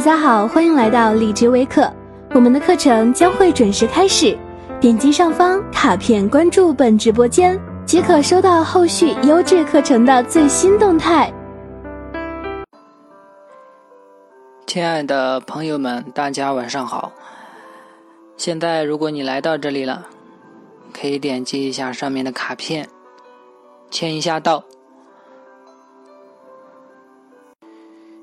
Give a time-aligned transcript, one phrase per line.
[0.00, 1.92] 大家好，欢迎来到理智微课，
[2.34, 4.34] 我们的课程将会准时开始。
[4.80, 11.30] 点击上方卡片关注本直播间，即可收到后续优质课程的最新动态。
[14.66, 17.12] 亲爱的朋友们，大家晚上好。
[18.38, 20.06] 现在，如果你来到这里了，
[20.94, 22.88] 可以点击一下上面的卡片，
[23.90, 24.64] 签一下到。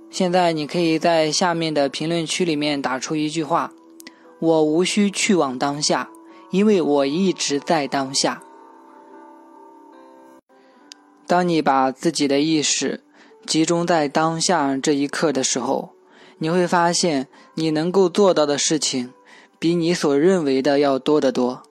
[0.10, 3.72] 现在你可以在下面的评论区里面打出一句话
[4.40, 6.10] ：“我无需去往当下，
[6.52, 8.42] 因为我一直在当下。”
[11.28, 13.04] 当你把自己的意识
[13.46, 15.92] 集中在当下这一刻的时候，
[16.38, 19.14] 你会发现你能够做到的事情
[19.60, 21.64] 比你所认为的要多得多，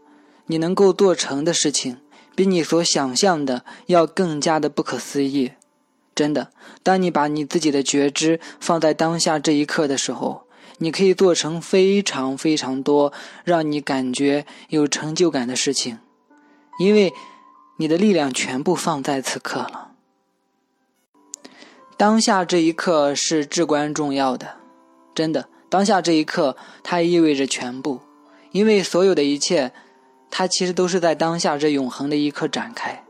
[0.46, 1.96] 你能够做成的事情
[2.34, 5.52] 比你所想象的要更加的不可思议。
[6.16, 6.50] 真的，
[6.82, 10.46] 当你把你自己的觉知放在当下这一刻的时候，
[10.78, 13.12] 你可以做成非常非常多
[13.44, 15.98] 让你感觉有成就感的事情，
[16.78, 17.12] 因为
[17.76, 19.92] 你的力量全部放在此刻了。
[21.98, 24.56] 当下这一刻是至关重要的，
[25.14, 28.00] 真的，当下这一刻它意味着全部，
[28.52, 29.70] 因为所有的一切，
[30.30, 33.04] 它其实都是在当下这永恒的一刻展开。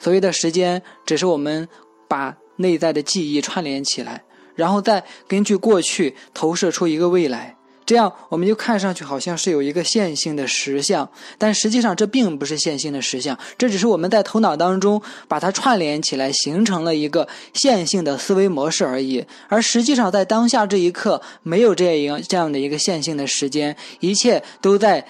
[0.00, 1.68] 所谓的时间，只是我们。
[2.08, 4.22] 把内在的记忆串联起来，
[4.54, 19.24] 然后再根据过去投射出一个未来，这样我们就看上去好像是有一个线性的实像，但实际上这并不是线性的实像，这只是我们在头脑当中把它串联起来，形成了一个线性的思维模式而已。
[19.48, 25.04] 而实际上在当下这一刻，没有这样一个这样的一个线性的时间，一切都在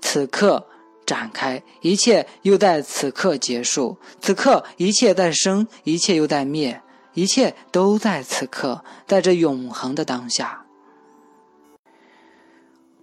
[0.00, 0.64] 此刻。
[1.06, 3.96] 展开，一切又在此刻结束。
[4.20, 6.82] 此刻，一切在生，一切又在灭，
[7.14, 10.64] 一切都在此刻，在这永恒的当下。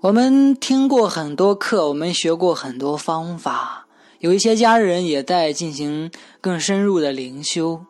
[0.02, 3.88] 我们听过很多课，我们学过很多方法，
[4.20, 6.12] 有一些家人也在进行
[6.42, 7.86] 更深入的灵修。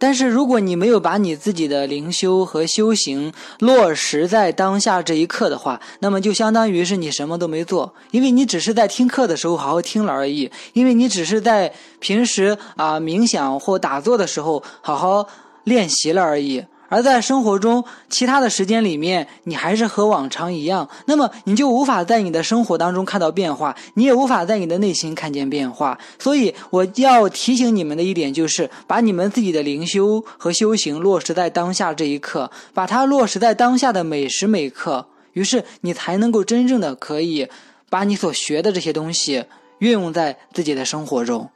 [0.00, 15.28] 但是，如果你没有把你自己的灵修和修行落实在当下这一刻的话，那么就相当于是你什么都没做，因为你只是在听课的时候好好听了而已，因为你只是在平时啊冥想或打坐的时候好好
[15.64, 16.64] 练习了而已。
[16.90, 25.96] 而在生活中，其他的时间里面，你还是和往常一样，那么你就无法在你的生活当中看到变化，你也无法在你的内心看见变化。
[26.18, 37.48] 所以，我要提醒你们的一点就是，把你们自己的灵修和修行落实在当下这一刻，把它落实在当下的每时每刻，于是你才能够真正的可以
[37.88, 39.44] 把你所学的这些东西
[39.78, 41.48] 运用在自己的生活中。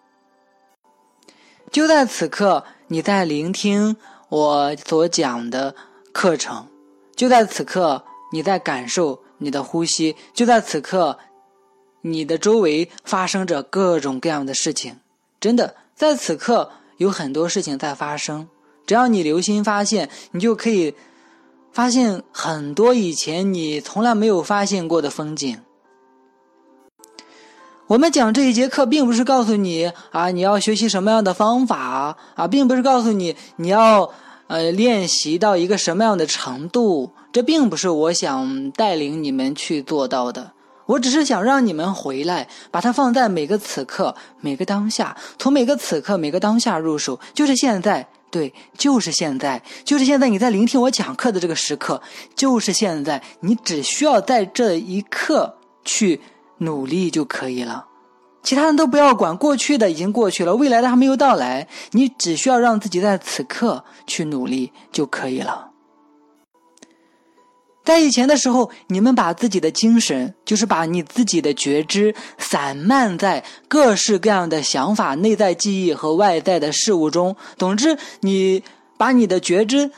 [1.73, 3.97] 就在此刻，你在聆听。
[4.35, 5.77] 我所讲的
[6.11, 6.67] 课程，
[7.15, 8.03] 就在此刻，
[8.33, 11.17] 你在感受你的呼吸；就在此刻，
[12.01, 14.97] 你的周围发生着各种各样的事情。
[15.39, 18.49] 真的，在此刻有很多事情在发生。
[18.85, 20.97] 只要你留心发现，你就可以
[21.71, 25.61] 发现很多以前你从来没有发现过的风景。
[27.87, 34.13] 我们讲这一节课，并不是告诉你啊，你要学习什么样的方法啊，并不是告诉你你要。
[34.47, 37.11] 呃，练习到一个什么样的程度？
[37.33, 40.53] 这并不是我想带领你们去做到的。
[40.87, 50.29] 我只是想让你们回来，把它放在每个此刻、每个当下，从每个此刻、每个当下入手，就是现在，对，就是现在，就是现在。
[50.29, 52.03] 你在聆听我讲课的这个时刻，
[52.37, 53.23] 就是现在。
[53.41, 55.57] 你只需要在这一刻
[55.87, 56.21] 去
[56.59, 57.87] 努力就可以了。
[58.45, 61.67] 其他人都不要管，过去的已经过去了，未来的还没有到来。
[61.93, 65.71] 你只需要让自己在此刻去努力就可以了。
[67.83, 77.37] 在以前的时候，你们把自己的精神，就是把你自己的觉知散漫在各式各样的想法、内在记忆和外在的事物中。
[77.59, 78.63] 总之，你
[78.97, 79.91] 把你的觉知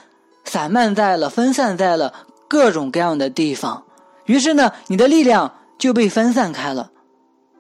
[0.45, 2.13] 散漫在了、分散在了
[2.49, 3.85] 各种各样的地方。
[4.25, 6.91] 于是呢，你的力量就被分散开了。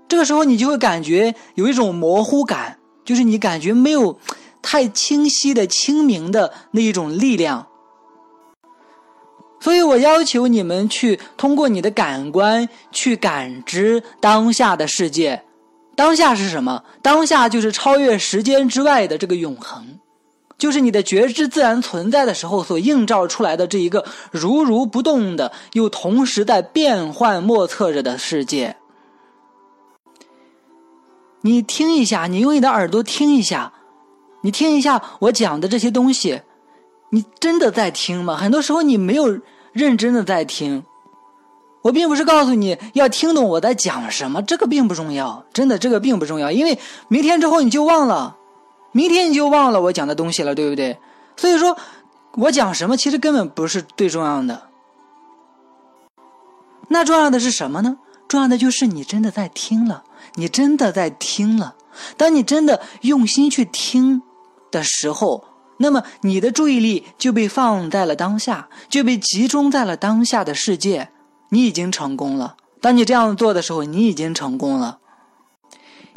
[0.08, 4.18] 这个时候，你就会感觉有一种模糊感，就是你感觉没有
[4.62, 7.66] 太清晰的、清明的那一种力量。
[9.58, 15.42] 所以我要求你们去通过你的感官去感知当下的世界。
[15.96, 16.84] 当下是什么？
[17.02, 19.98] 当下就是超越时间之外的这个永恒，
[20.56, 28.76] 就是你的觉知自然存在的时候所映照出来的这一个如如不动的，又同时在变幻莫测着的世界。
[31.46, 33.72] 你听一下，你用你的耳朵听一下，
[34.40, 36.42] 你听一下我讲的这些东西，
[37.10, 38.36] 你真的在听吗？
[38.36, 39.38] 很多时候你没有
[39.72, 40.82] 认真的在听。
[41.82, 46.76] 我并不是告诉你要听懂我在讲什么，这个并不重要，真的这个并不重要，因为
[47.06, 48.36] 明天之后你就忘了，
[48.90, 50.98] 明天你就忘了我讲的东西了，对不对？
[51.36, 51.78] 所以说，
[52.32, 54.62] 我讲什么其实根本不是最重要的。
[56.88, 57.98] 那重要的是什么呢？
[58.26, 60.02] 重要的就是你真的在听了，
[60.36, 61.74] 你真的在听了。
[62.16, 64.22] 当你真的用心去听
[64.70, 65.44] 的时候，
[65.78, 71.08] 那么你的注意力就被放在了当下，就被集中在了当下的世界。
[71.50, 72.56] 你已经成功了。
[72.80, 74.98] 当你这样做的时候，你已经成功了，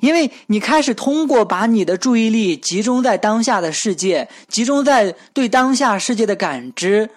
[0.01, 7.10] 因为你开始通过把你的注意力集中在当下的世界，集中在对当下世界的感知，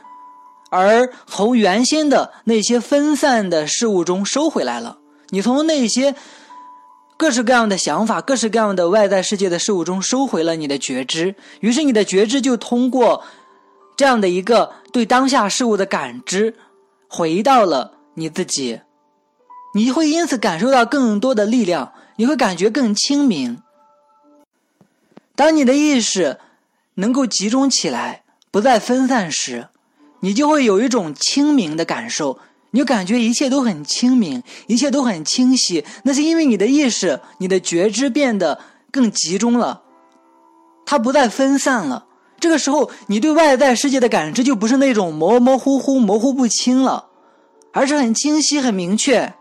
[0.71, 4.99] 而从原先的那些分散的事物中收回来了。
[5.31, 6.15] 你从那些
[7.23, 13.23] 各式各样的想法、各式各样的外在世界的事物中收回了你的觉知，于是你的觉知就通过
[13.97, 16.57] 这样的一个对当下事物的感知，
[17.09, 17.93] 回到了。
[18.15, 18.81] 你自己，
[19.77, 23.63] 你会因此感受到更多的力量，你会感觉更清明。
[25.37, 26.41] 当你的意识
[26.95, 29.69] 能够集中起来，不再分散时，
[30.19, 32.41] 你就会有一种清明的感受，
[32.73, 35.85] 你就感觉一切都很清明，一切都很清晰。
[36.03, 38.59] 那是因为你的意识、你的觉知变得
[38.91, 39.83] 更集中了，
[40.85, 42.07] 它不再分散了。
[42.41, 47.11] 这个时候，你对外在世界的感知就不是那种模模糊糊、模糊不清了。
[47.75, 49.33] 而是很清晰、很明确，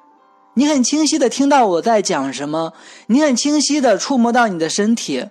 [0.54, 2.72] 你很清晰的听到我在讲什么，
[3.08, 5.26] 你很清晰的触摸到你的身体，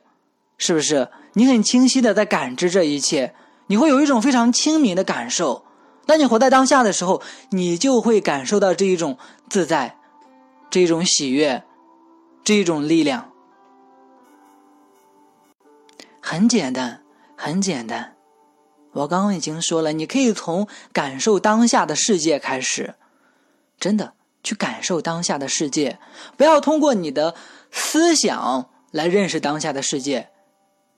[0.59, 1.09] 是不是？
[1.33, 3.35] 你很清晰的在感知这一切，
[3.69, 5.65] 你会有一种非常清明的感受。
[6.11, 9.17] 当你活在当下的时候，你就会感受到这一种
[9.49, 9.97] 自在，
[10.69, 11.63] 这一种喜悦，
[12.43, 13.31] 这一种力量。
[16.21, 17.01] 很简单，
[17.37, 18.17] 很简单。
[18.91, 22.97] 我刚刚已经说了，你可以从感受当下的世界开始，
[23.79, 26.01] 真的去感受当下的世界，
[26.37, 27.37] 不要通过你的
[27.71, 30.31] 思想来认识当下的世界，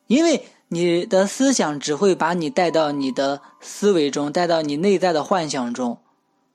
[0.07, 5.99] 因为你的思想只会把你带到你的思维中，带到你内在的幻想中，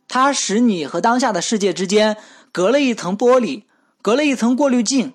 [0.10, 2.18] 它使你和当下的世界之间
[2.52, 3.64] 隔了一层玻璃，
[4.02, 5.14] 隔了一层过滤镜，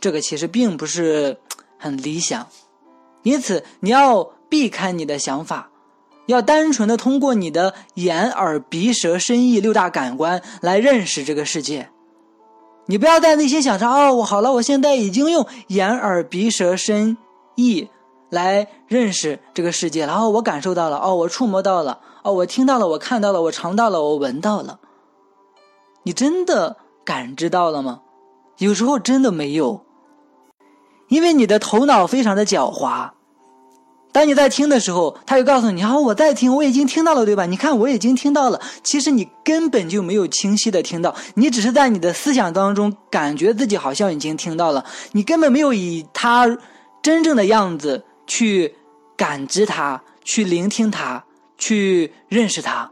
[0.00, 1.38] 这个其实并不是
[1.76, 2.46] 很理想，
[3.22, 4.32] 因此你要。
[4.48, 5.70] 避开你的想法，
[6.26, 11.90] 要单纯的通过你的眼、耳、鼻、舌、身、意六大感官来认识这个世界。
[12.86, 17.18] 你不要在内心想着哦，我好了，我现在已经用眼、耳、鼻、舌、身、
[17.56, 17.88] 意
[18.30, 24.80] 来认识这个世界然后，我感受到了，哦，我触摸到了，哦，我听到了，我看到了，我尝到了，我闻到了。
[26.02, 28.00] 你真的感知到了吗？
[28.58, 29.82] 有时候真的没有，
[31.08, 33.10] 因为你的头脑非常的狡猾。
[34.12, 37.44] 当你在听的时候，他就告诉你：“好，我在听，我已经听到了，对吧？
[37.44, 38.58] 你看，我已经听到了。
[38.82, 44.82] 其实你根本就没有清晰的听到，你只是在你的思想当中感觉自己好像已经听到了，
[45.12, 46.46] 你根本没有以他
[47.02, 48.74] 真正的样子去
[49.16, 51.24] 感知它，去聆听它，
[51.56, 52.90] 去认识它。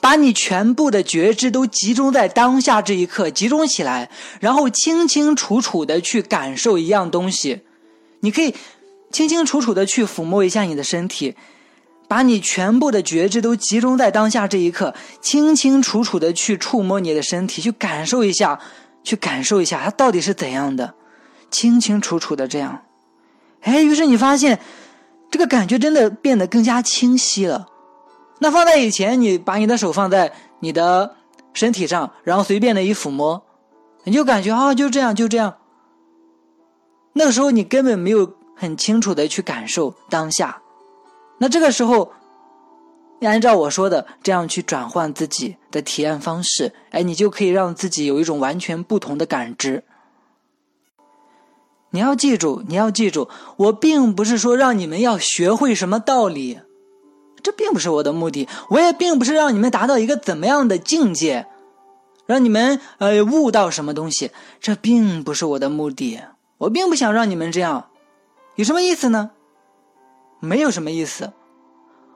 [0.00, 4.10] 把你全部的觉知都集中在当下这一刻，集中起来，
[4.40, 7.62] 然后清清楚楚的去感受一样东西。”
[8.20, 8.54] 你可以
[9.12, 11.36] 清清楚楚的去抚摸一下你的身体，
[12.08, 18.58] 把你全部的觉知都集中在当下这一刻，清清楚楚的去触摸你的身体，去感受一下，
[19.04, 20.94] 去感受一下它到底是怎样的，
[21.50, 22.82] 清清楚楚的这样，
[23.62, 24.58] 哎，于是你发现
[25.30, 27.68] 这个感觉真的变得更加清晰了。
[28.38, 31.16] 那放在以前，你把你的手放在你的
[31.54, 33.42] 身体上，然后随便的一抚摸，
[34.04, 35.56] 你就感觉啊，就这样，就这样。
[37.14, 40.60] 那个时候你根本没有很清楚的去感受当下，
[41.38, 42.12] 那这个时候，
[43.22, 49.82] 按照我说的这样去转换自己的体验方式，哎，你就可以让自己有一种完全不同的感知。
[51.96, 56.60] 你要记住，你要记住，我并不是说让你们要学会什么道理，
[57.42, 61.46] 这并不是我的目的，我也并不是让你们达到一个怎么样的境界，
[62.26, 66.20] 让你们呃悟到什么东西，这并不是我的目的。
[66.58, 67.86] 我并不想让你们这样，
[68.56, 69.30] 有什么意思呢？
[70.40, 71.32] 没有什么意思。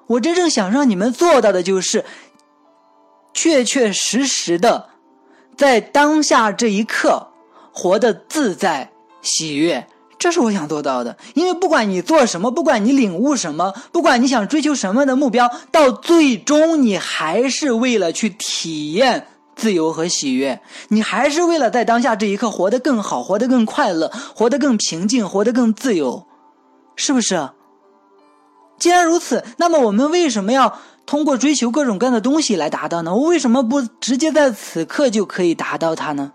[0.08, 2.04] 我真正想让你们做到的就是，
[3.32, 4.90] 确确实实的，
[5.56, 7.28] 在当下这一刻
[7.72, 9.86] 活得自在喜悦，
[10.18, 11.16] 这是我想做到的。
[11.34, 19.26] 因为不管你做什么，不管你领悟什么，不管你想追求什么的目标，到最终你还是为了去体验。
[19.56, 20.58] 自由和喜悦，
[20.88, 26.24] 你还是为了在当下这一刻活得更好，活得更快乐，活得更平静，活得更自由，
[26.96, 27.50] 是不是？
[28.78, 33.14] 既然如此，那么我们为什么要通过追求各种各样的东西来达到呢？
[33.14, 36.32] 我为什么不直接在此刻就可以达到它呢？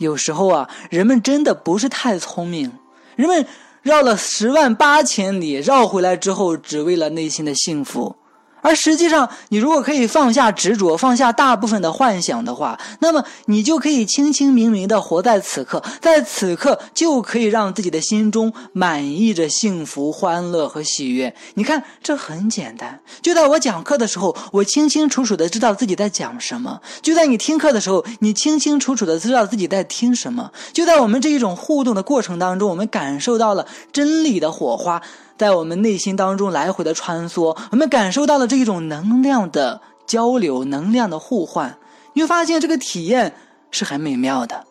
[0.00, 2.72] 有时候啊，人们真的不是太聪明，
[3.16, 3.46] 人们
[3.82, 8.16] 绕了十万八千里，绕回来之后，只为了内心的幸福。
[8.62, 21.34] 而实际上，你如果可以放下执着，放下大部分的幻想的话，那么你就可以清清明明的活在此刻，在此刻就可以让自己的心中满溢着幸福、欢乐和喜悦。
[21.54, 23.00] 你看，这很简单。
[23.22, 30.50] 就在我讲课的时候，我清清楚楚的知道自己在讲什么；就在你听课的时候，你清清楚楚的知道自己在听什么。
[30.72, 35.00] 就在我们这一种互动的过程当中，我们感受到了真理的火花。
[35.40, 41.78] 在我们内心当中来回的穿梭，我们感受到了这一种能量的交流、能量的互换，
[42.12, 43.34] 你会发现这个体验
[43.70, 44.66] 是很美妙的。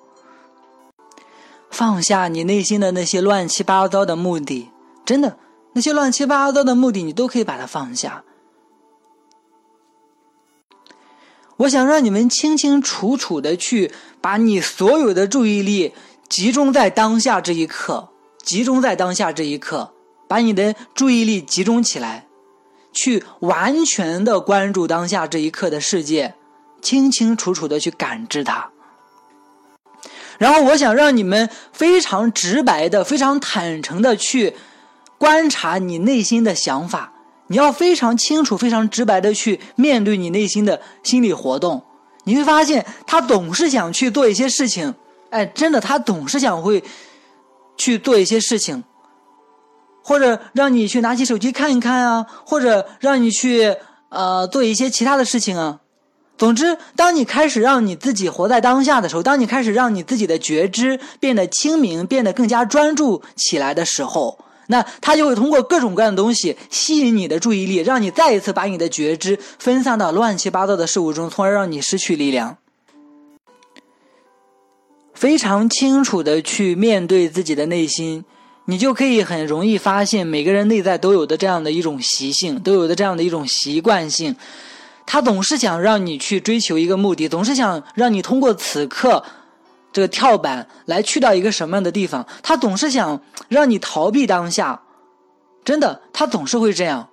[1.72, 4.70] 放下你内心的那些乱七八糟的目的，
[5.04, 5.38] 真的，
[5.74, 8.24] 那些乱七八糟的目的你都可以把它放下。
[11.58, 15.96] 我想让你们清清楚楚的去把你所有的注意力
[16.28, 18.10] 集中在当下这一刻，
[18.44, 19.94] 集中在当下这一刻。
[20.30, 22.28] 把你的注意力集中起来，
[22.94, 26.36] 去完全的关注当下这一刻的世界，
[26.84, 28.70] 清清楚楚的去感知它。
[30.38, 34.56] 然后，我想让你们非常直白的、非常坦诚的去
[35.18, 37.12] 观察你内心的想法。
[37.48, 41.84] 你要非常清楚、非常直白的去面对你内心的心理活动。
[42.26, 44.94] 你会发现，他总是想去做一些事情。
[45.32, 46.84] 哎，真的，他总是想会
[47.76, 48.84] 去做一些事情。
[50.10, 53.76] 或者让你去拿起手机看一看啊，或者让你去
[54.10, 55.82] 呃做一些其他的事情啊。
[56.36, 72.58] 总之，当你开始让你自己活在当下的时候，当你开始让你自己的觉知变得清明，变得更加专注起来的时候，那他就会通过各种各样的东西吸引你的注意力，让你再一次把你的觉知分散到乱七八糟的事物中，从而让你失去力量。
[75.14, 78.26] 非常清楚的去面对自己的内心。
[78.70, 84.36] 你就可以很容易发现，每个人内在都有的这样的一种习性，都有的这样的一种习惯性，
[85.08, 89.26] 他总是想让你去追求一个目的，总是想让你通过此刻
[89.92, 94.80] 这个跳板来去到一个什么样的地方，他总是想让你逃避当下，
[95.66, 97.10] 真的，他总是会这样。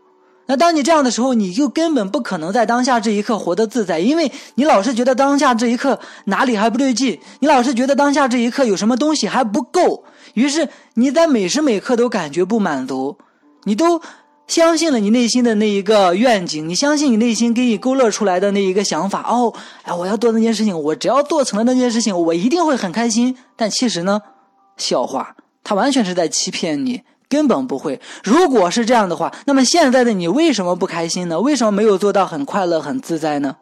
[0.48, 10.04] 那当你这样的时候，你就根本不可能在当下这一刻活得自在，因为你老是觉得当下这一刻哪里还不对劲，你老是觉得当下这一刻有什么东西还不够。
[10.36, 13.16] 于是你在每时每刻都感觉不满足，
[13.64, 14.02] 你都
[14.46, 19.22] 相信了你内心的那一个愿景，你相信你内心给你勾勒出来的那一个想法。
[19.22, 23.34] 哦，哎，我要做那件事情，我只要做成了那件事情，我一定会很开心。
[23.56, 24.20] 但其实呢，
[24.76, 27.00] 笑话，他完全是在欺骗你，
[27.30, 27.98] 根本不会。
[28.22, 31.40] 如果是这样的话，那么现在的你为什么不开心呢？
[31.40, 33.56] 为什么没有做到很快乐、很自在呢？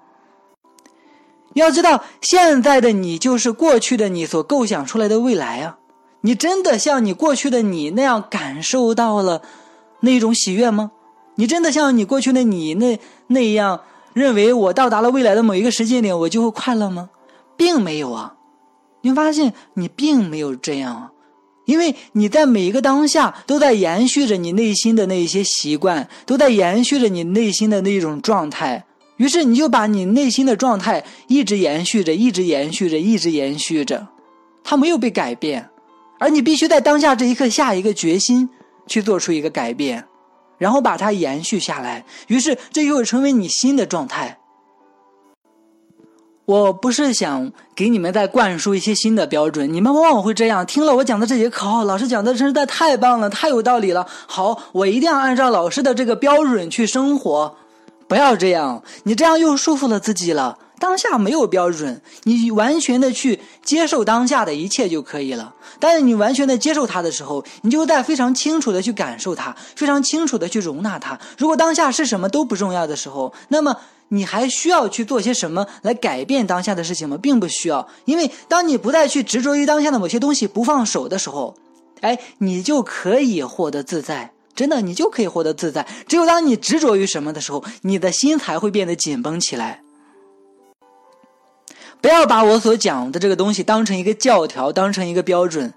[1.55, 5.79] 要知道，现在的你就是过去的你所构想出来的未来啊。
[6.27, 9.43] 你真的像你过去的你那样感受到了
[10.01, 10.91] 那种喜悦吗？
[11.35, 13.83] 你真的像你过去的你那那样
[14.15, 17.11] 认为我到达了未来的某一个时间点我就会快乐吗？
[17.59, 18.37] 并没有啊！
[19.03, 21.11] 你发现你并没有这样啊，
[21.67, 28.87] 因为你在每一个当下都在延续着你内心的那一些习惯，都在延续着你内心的那一种状态。
[29.19, 34.09] 于是你就把你内心的状态一直延续着，一直延续着，一直延续着，
[34.65, 35.69] 它没有被改变。
[36.25, 38.49] 而你必须在当下这一刻下一个决心，
[38.87, 40.03] 去做出一个改变，
[40.57, 42.03] 然后把它延续下来。
[42.29, 44.39] 于是，这就会成为你新的状态。
[46.47, 54.07] 我不是想给你们再灌输一些新的标准，你们往往会这样：听了我讲的这节课，老师讲的真是太棒了，太有道理了。
[54.27, 57.55] 好，我一定要按照老师的这个标准去生活。
[58.09, 60.57] 不要这样，你这样又束缚了自己了。
[60.85, 65.55] 当下没有标准，你完全的去接受当下的一切就可以了。
[65.81, 71.19] 但是你完全的接受它的时候，你就在非常清楚的去感受它，非常清楚的去容纳它。
[71.39, 73.75] 如果当下是什么都不重要的时候，那么
[74.09, 77.17] 你还需要去做些什么来改变当下的事情吗？
[77.17, 81.55] 并不需要，因为当你不再去执着于当下的某些东西不放手的时候，
[82.03, 84.33] 哎，你就可以获得自在。
[84.55, 85.87] 真的，你就可以获得自在。
[86.07, 89.81] 只有当你执着于什么的时候，你的心才会变得紧绷起来。
[92.05, 95.73] 不要把我所讲的这个东西当成一个教条，当成一个标准。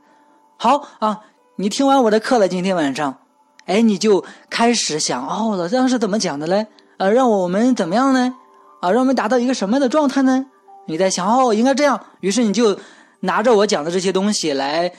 [0.58, 1.22] 好啊，
[1.56, 3.18] 你听完我的课了，今天晚上，
[3.66, 6.68] 哎，你就开始想，哦，老师是怎么讲的嘞？
[6.98, 8.36] 呃，让我们怎么样呢？
[8.82, 10.46] 啊，让我们达到一个什么样的状态呢？
[10.88, 11.98] 你在想，哦，应该这样。
[12.20, 12.78] 于是你就
[13.22, 14.92] 拿着我讲的这些东西来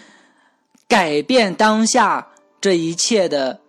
[0.89, 2.27] 改变当下
[2.59, 3.61] 这一切的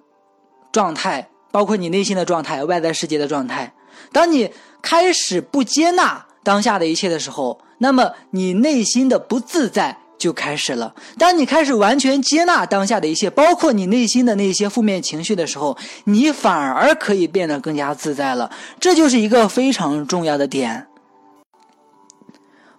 [0.71, 3.73] 状态，包括你内心的状态、外在世界的状态。
[4.13, 4.49] 当你
[4.81, 10.95] 开始不接纳当下的一切的时候，那么你内心的不自在就开始了。
[11.15, 18.49] 当你开始完全接纳当下的一切，包括你内心的那些负面情绪的时候，你反而可以变得更加自在了。
[18.79, 20.87] 这就是一个非常重要的点。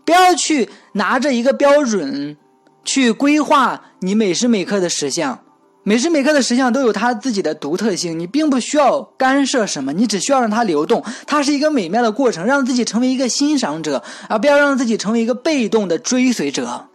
[0.05, 2.37] 不要去拿着一个标准
[2.85, 5.39] 去规划你每时每刻的实相，
[5.83, 16.87] 每时每刻的实相都有它自己的独特性，你并不需要干涉什么，你只需要让它流动，它是一个美妙的过程，让自己成为一个欣赏者，而不要让自己成为一个被动的追随者。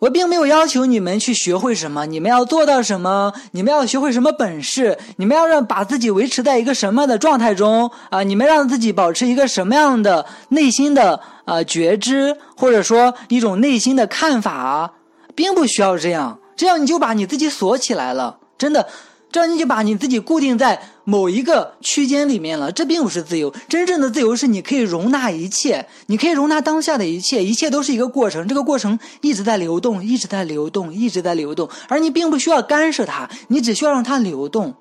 [0.00, 8.22] 我并没有要求你们去学会什么，你们要做到什么，你们要学会什么本事，你们要让把自己维持在一个什么样的状态中啊？
[8.22, 14.92] 你们让自己保持一个什么样的内心的啊觉知，或者说一种内心的看法，
[15.34, 18.86] 并不需要这样，这样你就把你自己锁起来了，真的。
[19.30, 23.52] 这样你就把你自己固定在某一个区间里面了，这并不是自由。
[23.68, 34.74] 真正的自由是你可以容纳一切，你可以容纳当下的一切，一切都是一个过程，这个过程一直在流动，一直在流动，一直在流动，而你并不需要干涉它，你只需要让它流动。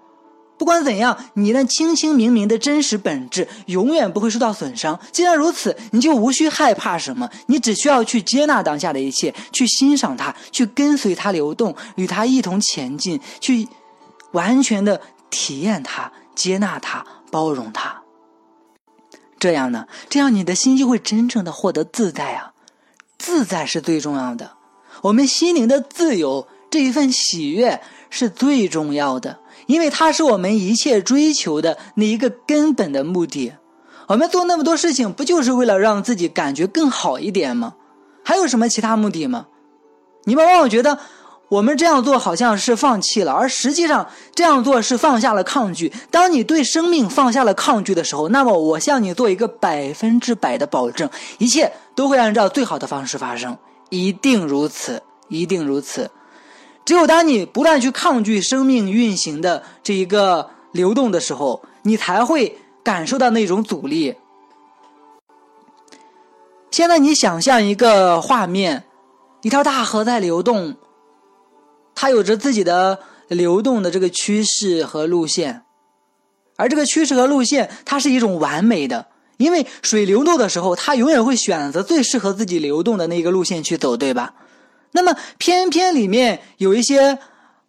[0.57, 4.99] 不管怎样，你那清清明明的真实本质永远不会受到损伤。
[5.11, 13.67] 既然如此，你就无需害怕什么，你只需要去接纳当下的一切，去欣赏它，去跟随它流动，与它一同前进，去。
[14.33, 14.99] 完全的
[15.29, 18.03] 体验它，接纳它，包容它。
[19.39, 22.51] 这样呢，这样你的心就会真正的获得自在啊！
[23.17, 24.51] 自在是最重要的，
[25.01, 33.53] 我们心灵的自由这一份喜悦是最重要的，因为它是我们一切追求的那一个根本的目的。
[34.07, 37.75] 我们做那么多事情，不就是为了让自己感觉更好一点吗？
[38.24, 39.45] 还有什么其他目的吗？
[40.24, 40.97] 你们往往觉得。
[41.50, 44.05] 我们这样做好像是放弃了，而实际上
[44.36, 45.93] 这样做是放下了抗拒。
[46.12, 53.58] 当你对生命放下了抗拒的时候，那么我向你做一个百分之百的保证，一切都会按照最好的方式发生，
[53.89, 56.12] 一定如此，一定如此。
[56.88, 64.15] 只有当你不断去抗拒生命运行的这一个流动的时候，你才会感受到那种阻力。
[66.71, 68.86] 现在你想象一个画面，
[69.41, 70.78] 一条大河在流动。
[71.93, 75.63] 它有着自己的流动的这个趋势和路线，
[76.56, 84.36] 而这个趋势和路线，它是一种完美的，因为水流动的时候，它永远会选择最适合自己流动的那个路线去走，对吧？
[84.97, 87.19] 那么偏偏里面有一些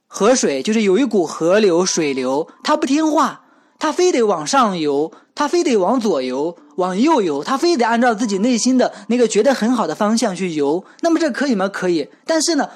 [0.07, 3.43] 河水，就是有一股河流、水流，它不听话，
[3.79, 10.83] 它非得往上游，它非得往左游、往右游，它非得按照自己内心的那个觉得很好的方向去游。
[11.03, 11.69] 那么这可以吗？
[11.69, 12.71] 可以，但是呢？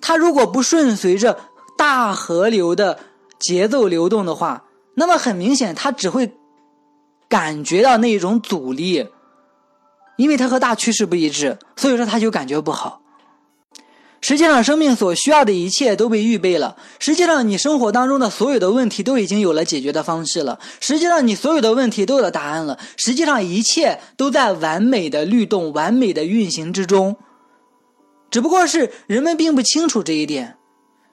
[0.00, 1.38] 它如果不顺随着
[1.76, 2.98] 大河流的
[3.38, 6.32] 节奏流动的话，那么很明显，它只会
[7.28, 9.06] 感觉到那种阻力，
[10.16, 13.02] 因为它和大趋势不一致，所以说它就感觉不好。
[14.28, 16.76] 实际上，生命所需要的一切都被预备了。
[16.98, 20.58] 实际上，你生活当中的所有的问题都已经有了解决的方式了。
[20.80, 22.76] 实际上，你所有的问题都有了答案了。
[22.96, 27.14] 实际上，一切都在完美的律动、完美的运行之中。
[28.28, 30.56] 只不过是人们并不清楚这一点，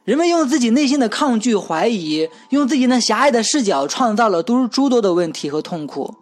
[0.05, 6.15] 人们用自己内心的抗拒、怀疑，用自己那狭隘的视角，创造了多诸多的问题和痛苦。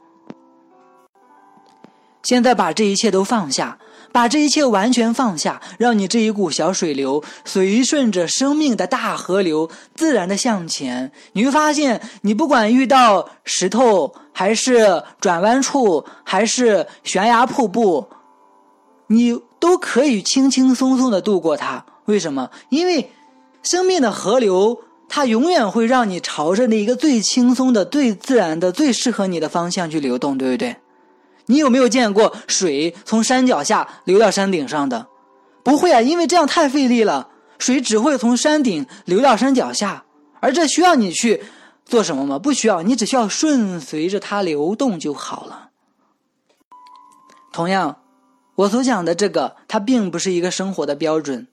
[2.21, 3.80] 现在把这一切都放下，
[4.12, 11.12] 把这一切完全放下，让你这一股小水流随顺着生命的大河流，自然的向前。
[11.34, 18.08] 你会发现，你不管遇到石头，还是转弯处，还是悬崖瀑布，
[19.08, 19.39] 你。
[19.62, 21.86] 都可以轻轻松松的度过它。
[22.06, 22.50] 为什么？
[22.69, 23.12] 因为
[23.62, 30.76] 生命的河流，它永远会让你朝着那一个最轻松的、最自然的、最适合你的方向去流动，对不对？
[31.47, 35.08] 你有没有见过水从山脚下流到山顶上的？
[35.63, 37.30] 不会啊，因为这样太费力了。
[37.58, 40.06] 水只会从山顶流到山脚下，
[40.39, 41.43] 而这需要你去
[41.86, 42.39] 做什么吗？
[42.39, 45.69] 不需要，你只需要顺随着它流动就好了。
[47.51, 47.97] 同样。
[48.56, 51.47] 我所讲的这个，它并不是一个生活的标准，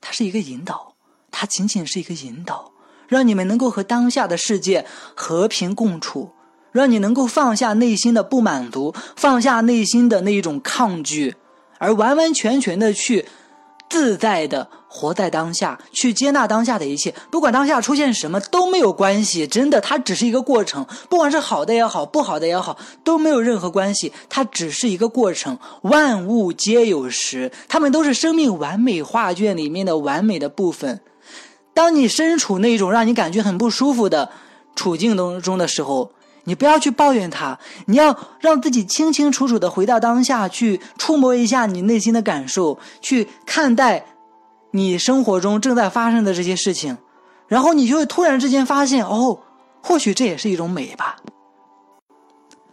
[0.00, 0.94] 它是一个引导，
[1.30, 2.72] 它仅仅是一个引导，
[3.06, 6.32] 让你们能够和当下的世界和平共处，
[6.72, 11.34] 让你能够放下内心的不满足，放下内心的那一种抗拒，
[11.78, 13.26] 而完完全全的去。
[13.90, 19.46] 自在的活在当下，去接纳当下的一切，不管当下出现什么都没有关系。
[19.46, 24.12] 真的，它只是一个过程，不管是好的也好，不好的也好，都没有任何关系。
[24.28, 31.00] 它只是一个过程，万物皆有时，它们都是生命完美画卷里面的完美的部分。
[31.72, 34.28] 当你身处那种让你感觉很不舒服的
[34.76, 36.10] 处境当中的时候，
[36.48, 44.06] 你不要去抱怨他，你要让自己清清楚楚的回到当下，去触摸一下你内心的感受，去看待
[44.70, 46.96] 你生活中正在发生的这些事情，
[47.48, 49.38] 然后你就会突然之间发现，哦，
[49.82, 51.16] 或许这也是一种美吧。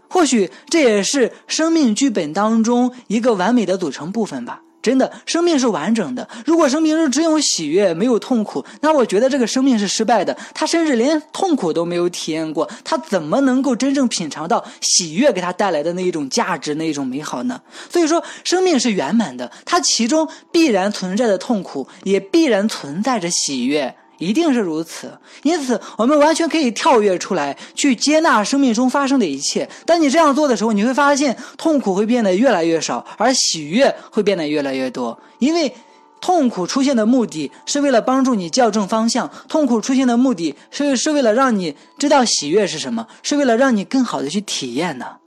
[0.10, 4.62] 或许这也是生命剧本当中一个完美的组成部分吧。
[4.86, 6.30] 真的，生命是完整的。
[6.46, 10.38] 如果生命是只有喜悦，没有痛苦，那我觉得这个生命是失败的。
[10.54, 17.60] 他甚至连痛苦都没有体验过，他怎么能够真正品尝到喜悦给他带来的那一种价值、那一种美好呢？
[17.90, 23.96] 所以说，生命是圆满的，它其中必然存在着痛苦，也必然存在着喜悦。
[24.18, 29.70] 一定是如此，因此我们完全可以跳跃出来，去接纳生命中发生的一切。
[29.86, 35.18] 当你这样做的时候，你会发现痛苦会变得越来越少，而喜悦会变得越来越多。
[35.40, 35.74] 因为
[36.22, 45.18] 痛苦出现的目的是为了帮助你校正方向，痛苦出现的目的是是为了让你知道喜悦是什么，是为了让你更好的去体验呢。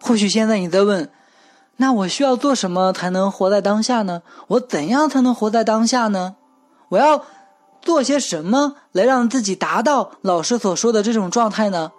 [0.00, 1.10] 或许现在你在问，
[1.76, 4.22] 那我需要做什么才能活在当下呢？
[4.46, 6.36] 我怎样才能活在当下呢？
[6.94, 7.24] 我要
[7.82, 11.90] 做些什么来让自己达到老师所说的这种状态呢？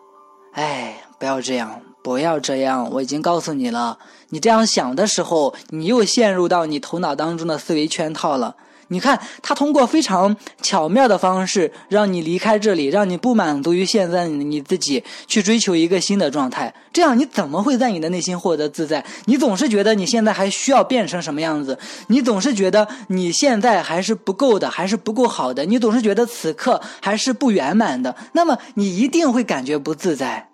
[0.53, 2.89] 哎，不要这样，不要这样！
[2.93, 3.97] 我已经告诉你了，
[4.29, 8.55] 你这样想的时候，你又陷入到你头脑当中的思维圈套了。
[8.87, 16.73] 你看，他通过非常巧妙的方式让你离开这里，让你不满足于现在你自己，去追求一个新的状态。
[16.93, 19.03] 这样你怎么会在你的内心获得自在？
[19.25, 21.77] 你总是觉得你现在还需要变成什么样子？
[22.07, 25.65] 你总是觉得你现在还是不够的，还是不够好的？
[25.65, 28.15] 你总是觉得此刻还是不圆满的。
[28.33, 30.47] 那么你一定会感觉不自在。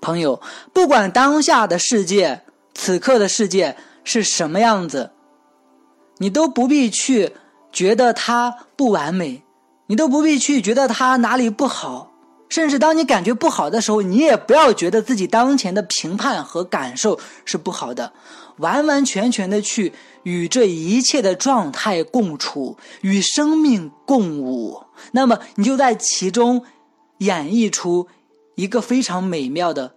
[0.00, 0.40] 朋友，
[0.72, 2.42] 不管当下的世界、
[2.74, 5.10] 此刻的世界是什么样子。
[6.18, 7.32] 你都不必去
[7.72, 9.42] 觉得它不完美，
[9.86, 12.12] 你都不必去觉得它哪里不好，
[12.48, 18.12] 甚至当你感觉不好的时候，你也不要觉得自己当前的评判和感受是不好的，
[18.58, 19.92] 完完全全的去
[20.24, 26.64] 与这一切的状态共处，与生命共舞，那么你就在其中
[27.18, 28.08] 演绎出
[28.56, 29.94] 一个非常美妙的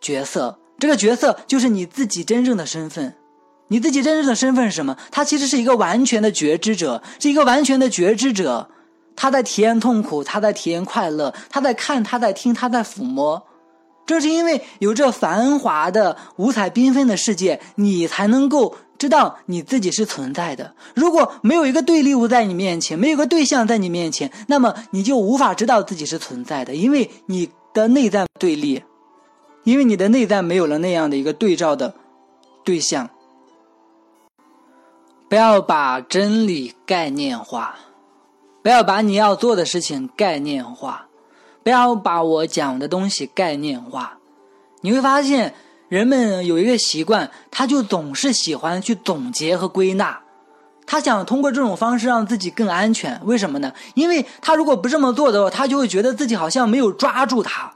[0.00, 3.14] 角色，这个角色就是你自己真正的身份。
[3.72, 4.96] 你自己真正的身份是什么？
[5.12, 8.68] 他其实是一个完全的觉知者，是一个完全的觉知者。
[9.14, 13.40] 他在体验痛苦，他在体验快乐，他在看，他在听，他在抚摸。
[14.06, 20.74] 正是因为有这繁华的、五彩缤纷的世界，你才能够知道你自己是存在的。
[20.94, 28.82] 如果没有一个对立物在你面前，没有个对象在你面前，那么你就无法知道自己是存在的，因为你的内在对立，
[29.62, 31.94] 因为你的内在没有了那样的一个对照的
[32.64, 33.08] 对象。
[35.30, 37.76] 不要把真理概念化，
[38.64, 41.06] 不要把你要做的事情概念化，
[41.62, 44.18] 不要把我讲的东西概念化。
[44.80, 45.54] 你会发现，
[45.88, 50.20] 人们有一个习惯，他就总是喜欢去总结和归纳，
[50.84, 53.20] 他想通过这种方式让自己更安全。
[53.24, 53.72] 为什么呢？
[53.94, 57.72] 因为他如果不这么做的话，他就会觉得自己好像没有抓住他。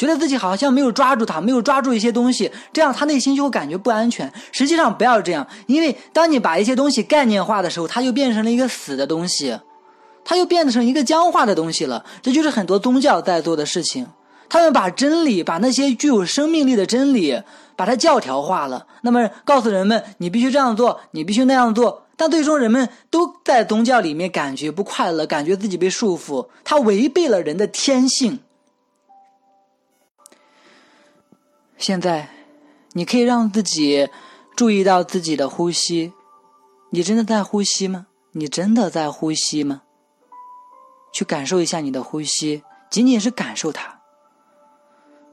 [0.00, 4.32] 觉得自己好像没有抓住它，没有抓住一些东西，这样他内心就会感觉不安全。
[4.50, 9.60] 实际上不要这样，因为当你把一些东西概念化的时候，它就变成了一个死的东西，
[10.24, 12.02] 它又变成一个僵化的东西了。
[12.22, 14.06] 这就是很多宗教在做的事情，
[14.48, 17.42] 他们把真理，把那些具有生命力的真理，
[17.76, 18.86] 把它教条化了。
[19.02, 22.06] 那么告诉人们，你必须这样做，你必须那样做。
[22.16, 28.40] 但最终人们都在宗教里面感觉不快乐，感觉自己被束缚，它违背了人的天性。
[31.80, 32.28] 现在，
[32.92, 34.06] 你可以让自己
[34.54, 36.12] 注意到自己的呼吸。
[36.90, 38.06] 你真的在呼吸吗？
[38.32, 39.80] 你真的在呼吸吗？
[41.10, 43.98] 去感受一下你的呼吸，仅仅是感受它，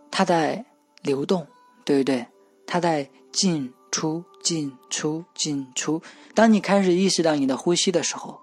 [0.09, 0.65] 它在
[1.01, 1.45] 流动，
[1.83, 2.25] 对不对？
[2.65, 6.01] 它在进出、进出、进出。
[6.33, 8.39] 当你开始意识到你的呼吸的时候，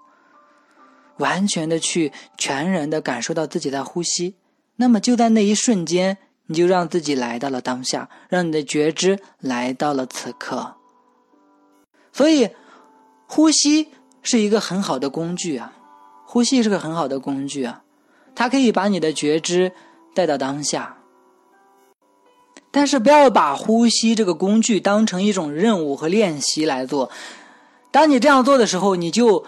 [1.17, 4.35] 完全的去全然的感受到自己在呼吸，
[4.75, 6.19] 那么就在那一瞬间。
[6.47, 10.75] 你就让自己来到了当下，让你的觉知来到了此刻。
[12.13, 12.49] 所以，
[13.27, 13.89] 呼吸
[14.21, 15.73] 是一个很好的工具啊，
[16.25, 17.81] 呼吸是个很好的工具啊，
[18.35, 19.71] 它可以把你的觉知
[20.13, 20.97] 带到当下。
[22.71, 27.09] 但是，不要把呼吸这个工具当成一种任务和练习来做。
[27.91, 29.45] 当你这样做的时候，你就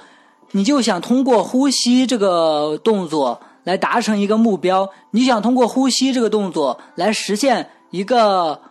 [0.51, 3.41] 你就想通过呼吸这个动作。
[3.67, 8.61] 来达成一个目标，你想通过呼吸这个动作来实现一个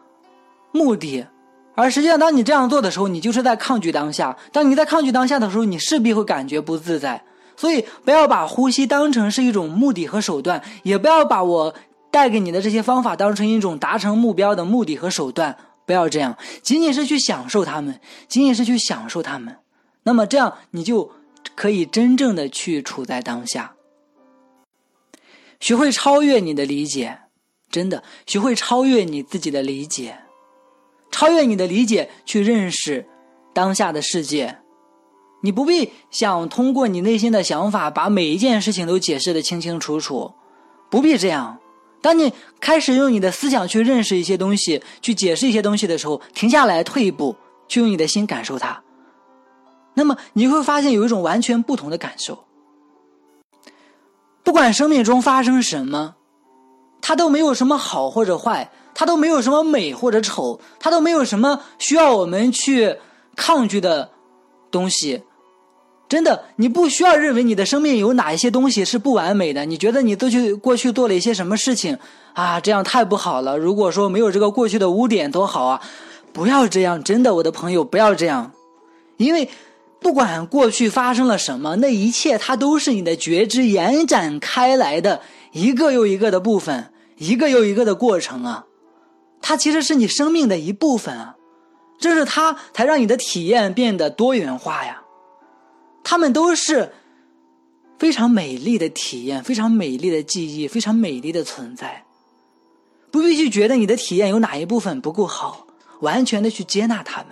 [0.73, 1.27] 目的，
[1.75, 4.35] 而实际上，当你这样做的时候，你就是在抗拒当下。
[4.51, 7.23] 当你在抗拒当下的时候，你势必会感觉不自在。
[7.59, 11.75] 所以，不要把呼吸当成是一种目的和手段，也不要把我
[12.11, 15.55] 带给你的这些方法当成一种达成目标的目的和手段。
[15.85, 19.55] 不要这样，仅仅是去享受它们，仅仅是去享受它们。
[20.05, 21.11] 那么，这样你就
[21.55, 23.73] 可以真正的去处在当下，
[25.67, 27.19] 学会超越你的理解，
[27.73, 30.17] 真的学会超越你自己的理解。
[31.11, 33.05] 超越你的理解去认识
[33.53, 34.59] 当下的世界，
[35.43, 40.33] 你不必想通过你内心的想法把每一件事情都解释的清清楚楚，
[40.89, 41.59] 不必这样。
[42.01, 47.35] 当你开始用你的思想去认识一些东西，去解释一些东西的时候，停下来，退一步，
[47.67, 48.85] 去用你的心感受它，
[49.95, 52.45] 那么你会发现有一种完全不同的感受。
[54.47, 56.15] 不管生命中发生什么，
[57.03, 58.71] 它都没有什么好或者坏。
[58.95, 62.97] 它都没有什么美或者丑，它都没有什么需要我们去
[63.35, 64.09] 抗拒的
[64.71, 65.25] 东西。
[66.09, 69.65] 真的，你不需要认为你的生命有哪一些东西是不完美的。
[69.67, 71.99] 你觉得你都去过去做了一些什么事情
[72.33, 72.61] 啊？
[72.61, 73.59] 这样太不好了。
[73.59, 75.83] 如果说没有这个过去的污点多好啊！
[76.33, 78.53] 不要这样，真的，我的朋友，不要这样。
[79.17, 79.51] 因为
[80.07, 88.67] 不管过去发生了什么，那一切它都是你的觉知延展开来的一个又一个的部分，一个又一个的过程啊。
[89.43, 91.35] 它其实是你生命的一部分啊，
[91.99, 95.03] 正是它才让你的体验变得多元化呀。
[96.05, 96.93] 它们都是
[97.99, 102.05] 非常美丽的体验，非常美丽的记忆，非常美丽的存在。
[103.11, 105.67] 不必去觉得你的体验有哪一部分不够好，
[106.03, 107.31] 完全的去接纳它们。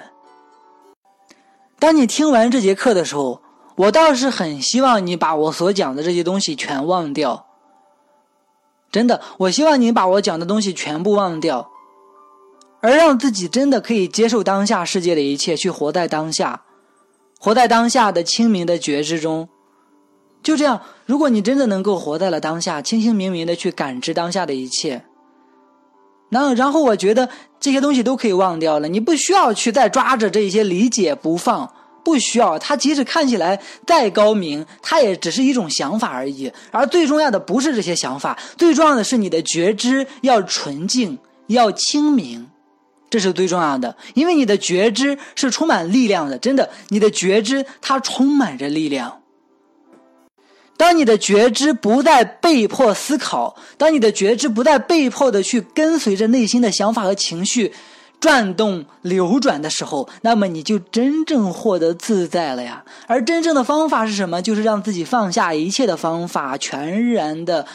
[1.79, 3.41] 当你听完这节课的时候，
[3.77, 7.47] 我倒是很希望你把我所讲的这些东西全忘掉。
[8.91, 11.71] 真的，我希望你把我讲的东西全部忘掉。
[12.81, 16.63] 而让自己真的可以接受当下世界的一切，去活在当下，
[17.41, 19.49] 活在当下的清明的觉知中，
[20.43, 20.83] 就这样。
[21.07, 25.05] 如果你真的能够活在了当下，清清明明的去感知当下的一切，
[26.29, 27.31] 那然后我觉得
[27.65, 28.87] 这些东西都可以忘掉了。
[28.87, 31.73] 你不需要去再抓着这些理解不放，
[32.05, 32.59] 不需要。
[32.59, 36.53] 它即使看起来再高明，它也只是一种想法而已。
[36.71, 42.47] 而最重要的不是这些想法，最重要的是你的觉知要纯净，要清明。
[43.09, 49.23] 这是最重要的，因为你的觉知是充满力量的，真的，你的觉知它充满着力量。
[50.77, 57.73] 当你的觉知不再被迫思考，当你的觉知不再被迫的去跟随着内心的想法和情绪
[58.21, 62.85] 转动流转的时候，那么你就真正获得自在了呀。
[63.07, 64.43] 而真正的方法是什么？
[64.43, 67.67] 就是让自己放下一切的方法，全然的。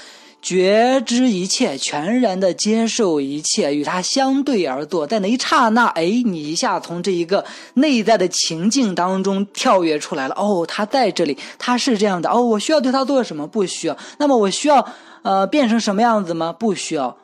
[0.41, 10.35] 觉知一切，全然的接受一切，与它相对而坐，在那一刹那，哎，你一下从这一个内在的情境当中跳跃出来了。
[10.35, 12.29] 哦，他在这里，他是这样的。
[12.29, 13.45] 哦，我需要对他做什么？
[13.45, 13.97] 不需要。
[14.17, 14.87] 那么我需要，
[15.23, 16.53] 呃，变成什么样子吗？
[16.53, 17.17] 不需要，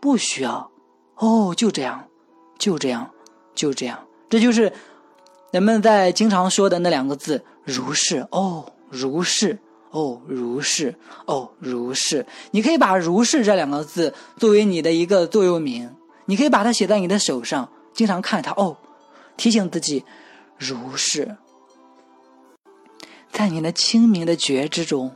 [0.00, 0.70] 不需要。
[1.14, 2.04] 哦，就这样，
[2.58, 3.08] 就这样，
[3.54, 3.98] 就这样。
[4.28, 4.72] 这就是
[5.52, 8.26] 人们在经常说的那两个字：如是。
[8.32, 9.56] 哦，如是。
[9.90, 10.94] 哦，如是，
[11.26, 12.26] 哦，如是。
[12.50, 15.90] 你可以把“如是”这两个字作为你的一个座右铭，
[16.26, 18.52] 你可以把它写在你的手上，经常看它。
[18.52, 18.76] 哦，
[19.36, 20.04] 提醒自己，
[20.58, 21.36] 如是。
[23.32, 25.14] 在你的清明的觉知中，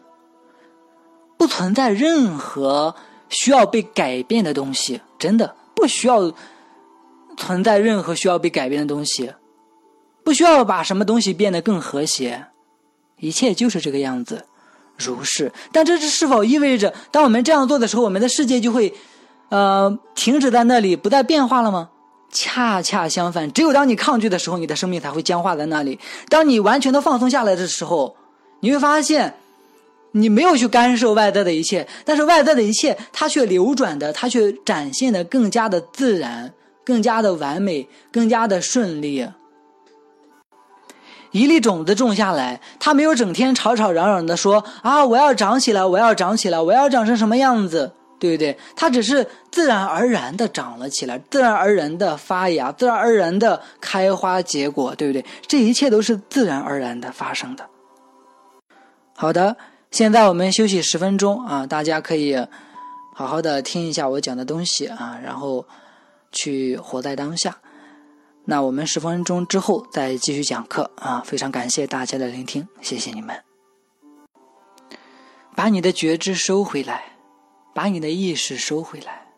[1.37, 2.95] 不存在任何
[3.29, 6.33] 需要被改变的东西，真的不需要
[7.37, 9.33] 存在任何需要被改变的东西，
[10.23, 12.47] 不需要把什么东西变得更和谐，
[13.17, 14.47] 一切就是这个样子。
[15.01, 18.93] 如是，但这是是否意味着，当我们这样做的时候，我们的世界就会，
[19.49, 21.89] 呃，停止在那里，不再变化了吗？
[22.33, 25.99] 恰恰相反，只有当你抗拒的时候，你的生命才会僵化在那里。
[26.29, 28.15] 当你完全的放松下来的时候，
[28.61, 29.35] 你会发现，
[30.13, 36.53] 你没有去干涉外在的一切，但是外在的一切，它却流转的，它却展现的更加的自然，
[36.85, 39.27] 更加的完美，更加的顺利。
[41.33, 48.59] 一粒种子种下来，它没有整天吵吵嚷嚷的说啊，我要长起来，我要长起来，我要长成什么样子，对不对？
[48.75, 55.25] 它只是自然而然的长了起来，自然而然的发芽，自然而然的开花结果，对不对？
[55.47, 57.64] 这一切都是自然而然的发生的。
[59.16, 59.57] 好的，
[59.90, 62.37] 现在我们休息十分钟啊，大家可以
[63.14, 65.64] 好好的听一下我讲的东西啊，然后
[66.33, 67.57] 去活在当下。
[68.51, 71.23] 那我们十分钟之后再继续讲课啊！
[71.25, 73.45] 非常感谢大家的聆听，谢谢你们。
[75.55, 77.17] 把你的觉知收回来，
[77.73, 79.29] 把你的意识收回来，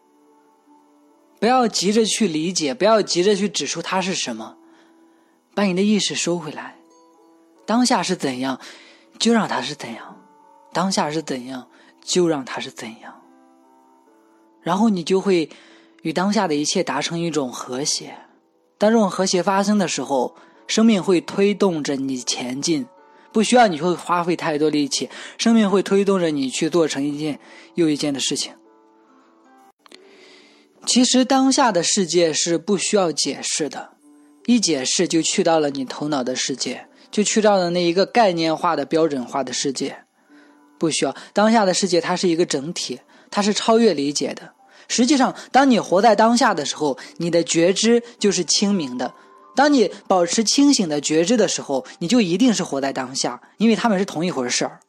[1.39, 4.57] 不要急着去理解，不要急着去指出它是什么，
[5.55, 6.75] 把你的意识收回来。
[7.67, 8.59] 当下是怎样，
[9.19, 10.17] 就让它是怎样；
[10.73, 11.69] 当下是怎样，
[12.01, 13.21] 就让它是怎样。
[14.63, 15.51] 然后你就会
[16.01, 18.17] 与当下的一切达成一种和谐。
[18.83, 20.35] 当这种和谐发生的时候，
[20.67, 22.85] 生命会推动着你前进，
[23.31, 27.39] 不需要你会花费太多力气，生命会推动着你去做成一件
[27.77, 28.55] 又一件的事情。
[30.85, 33.91] 其实当下的世界是不需要解释的，
[34.47, 39.97] 一解释就去到了你头脑的世界，就去到了那一个概念化的标准化的世界。
[40.81, 42.99] 不需要当下的世界，它是一个整体，
[43.31, 44.55] 它是超越理解的。
[44.93, 49.15] 实际上，当你活在当下的时候，你的觉知就是清明的。
[49.57, 54.81] 当你保持清醒的觉知的时候，你就一定是活在当下，因为他们是同一回事儿。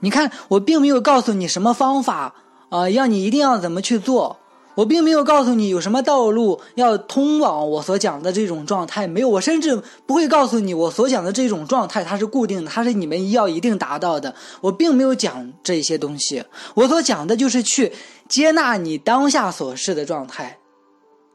[0.00, 2.34] 你看，我并没有告诉你什么方法
[2.70, 4.38] 啊，要你一定要怎么去做。
[4.78, 9.28] 我并没有告诉你有什么道路要通往我所讲的这种状态，没有。
[9.28, 14.32] 我甚至不会告诉你我所讲的这种状态它是固定的，它是你们要一定达到的。
[14.60, 16.44] 我并没有讲这些东西，
[16.76, 17.92] 我所讲的就是去
[18.28, 20.58] 接纳你当下所示的状态，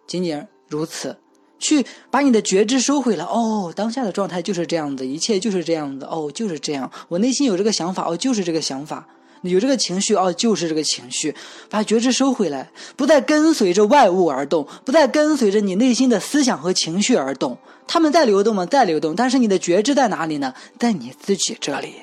[0.08, 1.18] 仅仅如此。
[1.60, 3.26] 去把你的觉知收回来。
[3.26, 6.06] 哦，当下的状态就是这样子，一切就是这样子。
[6.06, 6.90] 哦，就是这样。
[7.10, 9.06] 我内心有这个想法，哦，就是这个想法。
[9.52, 11.36] 有这个情绪，哦，就是这个情绪。
[11.70, 17.58] 把觉知收回来，不再跟随着外物而动，不再跟随着你内心的思想和情绪而动。
[17.86, 18.66] 他们在流动吗？
[18.66, 19.16] 在流动。
[19.16, 20.54] 但是你的觉知在哪里呢？
[20.80, 21.96] 在你自己这里，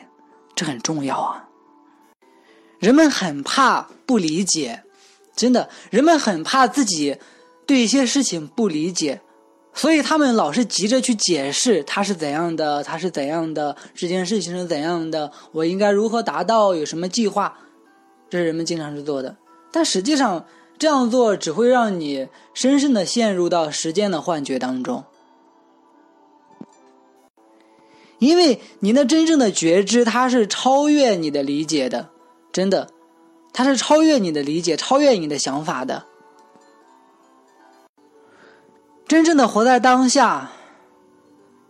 [0.54, 1.48] 这很重要啊。
[2.78, 4.82] 人们很怕不理解，
[5.34, 7.16] 真的，人们很怕自己
[7.66, 9.20] 对一些事情不理解。
[9.72, 17.56] 所以他们老是急着去解释他是怎样的，他是怎样的，这件事情是怎样的，我应该如何达到，有什么计划，
[18.28, 19.36] 这是人们经常去做的。
[19.72, 20.44] 但实际上
[20.78, 25.04] 这样做只会让你深深的陷入到时间的幻觉当中，
[28.18, 32.10] 因为你的真正的觉知它是超越你的理解的，
[32.52, 32.88] 真的，
[33.52, 36.06] 它是超越你的理解，超越你的想法的。
[39.10, 40.52] 真正的活在当下，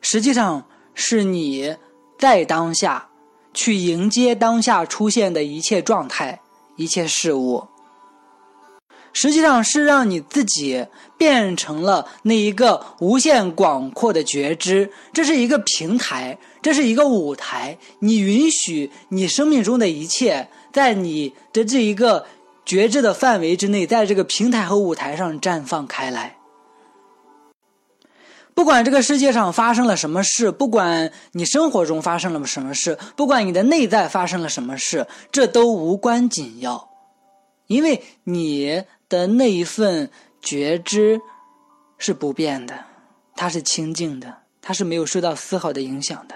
[0.02, 1.74] 实际上是你
[2.18, 3.08] 在当下
[3.54, 6.38] 去迎接当下出现的一切状态、
[6.76, 7.66] 一切事物。
[9.14, 14.92] 实际上是让你自己变成了那一个无限广阔的觉知。
[15.14, 17.78] 这是一个平台，这是一个舞台。
[18.00, 22.26] 你允许你生命中的一切，在你的这一个
[22.66, 26.36] 觉知的范围之内，在这个平台和舞台上绽放开来。
[28.60, 36.90] 不管这个世界上发生了什么事，不管你生活中发生了什么事，不管你的内在发生了什么事，这都无关紧要，
[37.68, 40.10] 因为你的那一份
[40.42, 41.22] 觉知
[41.96, 42.84] 是不变的，
[43.34, 46.34] 它是清净的，它是没有受到丝毫的影响的。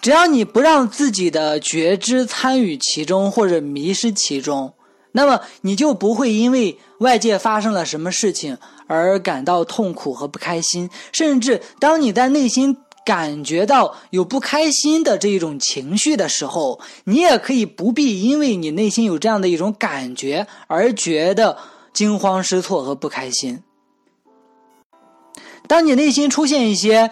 [0.00, 4.72] 只要你不让自己的觉知参与其中或者迷失其中，
[5.12, 8.58] 那么你就不会因为外界发生了什么事情。
[8.90, 21.58] 而感到痛苦和不开心，甚至当你在内心感觉到有不开心的这一种情绪的时候，你也可以不必因为你内心有这样的一种感觉而觉得
[21.92, 23.62] 惊慌失措和不开心。
[25.66, 27.10] 当你内心出现一些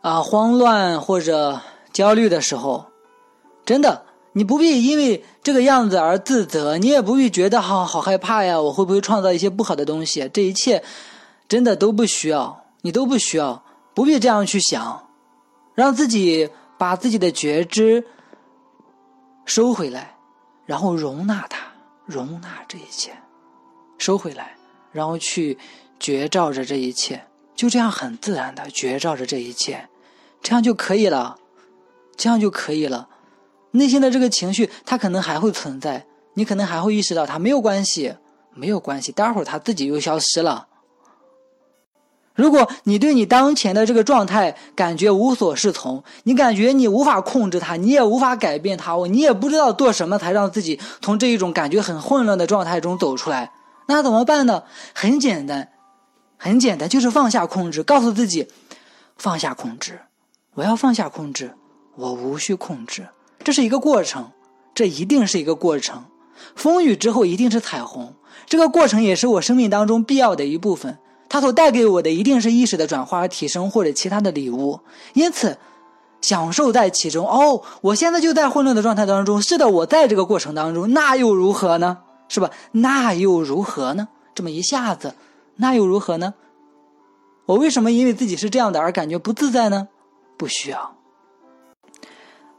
[0.00, 1.60] 啊慌乱或者
[1.92, 2.86] 焦虑的时候，
[3.64, 4.04] 真的。
[4.36, 10.28] 你不必因为这个样子而自责，你也不必觉得哈好害怕呀，我会不会创造一些不好的东西？
[10.32, 10.82] 这一切
[11.48, 15.06] 真的都不需要，你都不需要，不必这样去想，
[15.76, 18.04] 让自己把自己的觉知
[19.44, 20.16] 收回来，
[20.66, 21.66] 然后容纳它，
[22.04, 23.12] 容纳这一切，
[23.98, 24.56] 收回来，
[24.90, 25.56] 然后去
[26.00, 29.88] 觉照着这一切，就这样很自然的觉照着这一切，
[30.42, 31.38] 这样就可以了，
[32.16, 33.10] 这样就可以了。
[33.74, 38.14] 内心的这个情绪，它可能还会存在，你可能还会意识到它没有关系，
[38.54, 40.68] 没有关系，待会儿它自己又消失了。
[42.36, 53.52] 如果你对你当前的这个状态感觉无所适从，你感觉你无法控制它，你也无法改变它，你也不知道做什么才让自己从这一种感觉很混乱的状态中走出来，
[53.86, 54.62] 那怎么办呢？
[54.92, 55.68] 很简单，
[56.36, 58.48] 很简单，就是放下控制，告诉自己
[59.16, 60.00] 放下控制，
[60.54, 61.54] 我要放下控制，
[61.96, 63.06] 我无需控制。
[63.44, 64.30] 这是一个过程，
[64.74, 66.04] 这一定是一个过程。
[66.56, 68.14] 风雨之后一定是彩虹，
[68.46, 70.98] 这个过程也是我生命当中必要的一部分。
[71.28, 74.80] 它所带给我的一定是意识的转化和提升，或者其他的礼物。
[75.12, 75.58] 因此，
[76.20, 77.26] 享受在其中。
[77.26, 79.42] 哦，我现在就在混乱的状态当中。
[79.42, 81.98] 是的，我在这个过程当中，那又如何呢？
[82.28, 82.50] 是吧？
[82.72, 84.08] 那又如何呢？
[84.34, 85.14] 这么一下子，
[85.56, 86.34] 那又如何呢？
[87.46, 89.88] 我为什么因为自己是这样的而感觉不自在呢？
[90.38, 90.93] 不需要。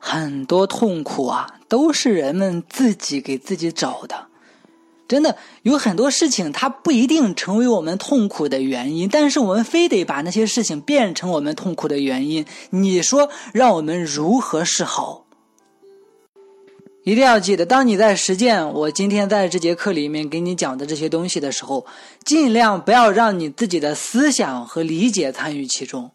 [0.07, 4.27] 很多痛苦啊，都是人们自己给自己找的。
[5.07, 12.45] 真的有很多事情，它不一定成为我们痛苦的原因，但是我们非得把那些事情变成我们痛苦的原因。
[12.69, 15.25] 你说让我们如何是好？
[17.03, 21.83] 一定要记得，当你在实践我今天在这节课里面给你讲的这些东西的时候，
[22.23, 26.11] 尽量不要让你自己的思想和理解参与其中。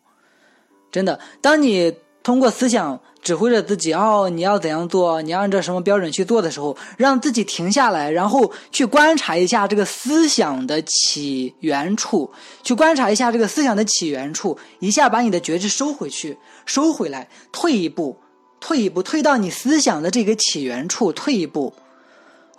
[0.92, 1.92] 真的，当你
[2.22, 3.00] 通过思想。
[3.22, 5.20] 指挥着自己哦，你要怎样做？
[5.20, 12.30] 你要按照什么标准去做的时候，让自己停下来，然后去观察一下这个思想的起源处，
[12.62, 18.16] 去观察一下这个思想的起源处，一下把你的觉知收回去，收回来，退一步，
[18.58, 21.74] 退一步，退到你思想的这个起源处，退一步。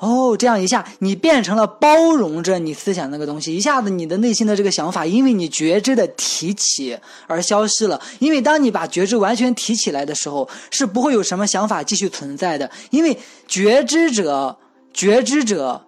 [0.02, 6.98] 哦，这样一下，你变成了包容着你思想那个东西，一下子你的内心的这个想法，因为你觉知的提起
[7.28, 8.02] 而消失了。
[8.18, 12.72] 因为当你把觉知完全提起来的时候，是不会有什么想法继续存在的。
[12.90, 13.16] 因为
[13.48, 14.58] 觉知者，
[14.92, 15.80] 觉知者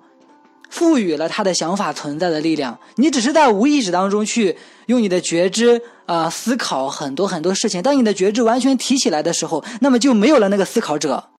[0.70, 2.78] 赋予了他的想法存在的力量。
[2.98, 4.56] 你只是在无意识当中去
[4.86, 7.82] 用你的觉知啊思考很多很多事情。
[7.82, 11.33] 当你的觉知完全提起来的时候，那么就没有了那个思考者。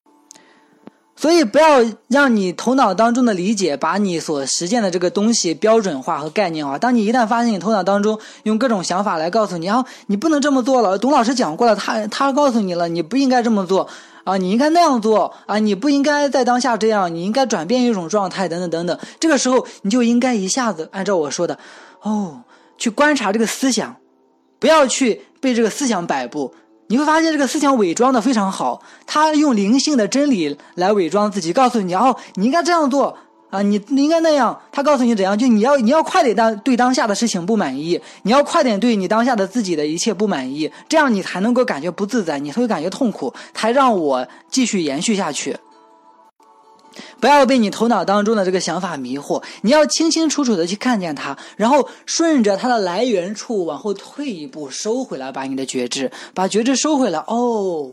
[1.25, 6.79] 所以，不要让你头脑当中的理解把你所实践的这个东西标准化和概念化。
[6.79, 10.99] 当你一旦发现你头脑当中用各种想法来告诉你啊，你不能这么做了。
[10.99, 13.89] 董老师讲过了，他他告诉你了，你不应该这么做
[14.25, 18.99] 啊，你应该那样做啊，你不应该在当下这样，你应该转变一种状态，等等等等。
[19.19, 21.59] 这个时候，你就应该一下子按照我说的，
[22.03, 22.43] 哦，
[22.77, 23.97] 去观察这个思想，
[24.59, 26.55] 不要去被这个思想摆布。
[26.89, 33.17] 你会发现这个思想伪装的非常好，他用灵性的真理来伪装自己，告诉你哦，你应该这样做
[33.51, 34.61] 啊，你你应该那样。
[34.71, 45.57] 他告诉你怎样，就你要你要快点当对当下的事情不满意，你要快点对你当下的自己的一切不满意，这样你才能够感觉不自在，你会感觉痛苦，才让我继续延续下去。
[47.21, 57.19] 不要被你头脑当中的这个想法迷惑，你要清清楚楚的去看见它，然后顺着它的来源处往后退一步，收回来，把你的觉知，把觉知收回来。
[57.21, 57.93] 哦，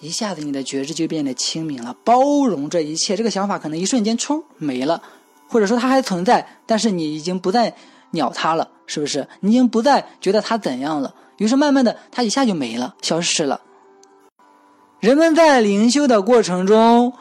[0.00, 3.16] 一下子你的觉知就变得清明了，包容这一切。
[3.16, 5.02] 这个想法可能一瞬间冲没了，
[5.48, 7.74] 或者说它还存在，但是你已经不再
[8.10, 9.26] 鸟它了，是不是？
[9.40, 13.60] 你已经不再觉得它怎样了，于是慢慢的，它一下就没了，消失了。
[15.00, 17.12] 人们在灵修的过程中。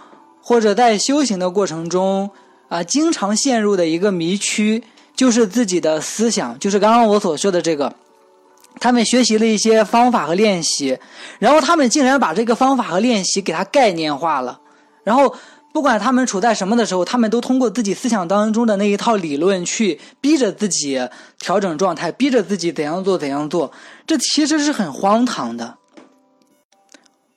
[0.43, 2.29] 或者在修行的过程中，
[2.67, 4.83] 啊，经常陷入的一个迷区，
[5.15, 7.95] 就是自己的思想，就是刚刚我所说的这个。
[8.79, 10.97] 他们学习了一些方法和练习，
[11.37, 14.59] 然后他们竟然把这个方法和练习给它概念化了。
[15.03, 15.33] 然后，
[15.71, 20.99] 不管他们处在什么的时候，他们都通过自己思想当中的那一套理论去逼着自己
[21.39, 23.71] 调整状态，逼着自己怎样做怎样做。
[24.07, 25.77] 这其实是很荒唐的。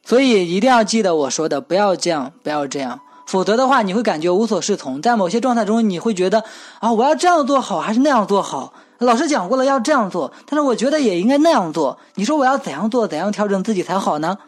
[0.07, 5.03] 所以一定要记得我说的，不要这样，不要这样，否则的话你会感觉无所适从。
[5.03, 6.45] 在某些状态中，你会觉得
[6.79, 8.73] 啊，我要这样做好还是那样做好？
[9.01, 11.99] 老师讲过了要这样做，但是我觉得也应该那样做。
[12.15, 14.39] 你说我要怎样做，怎样调整自己才好呢？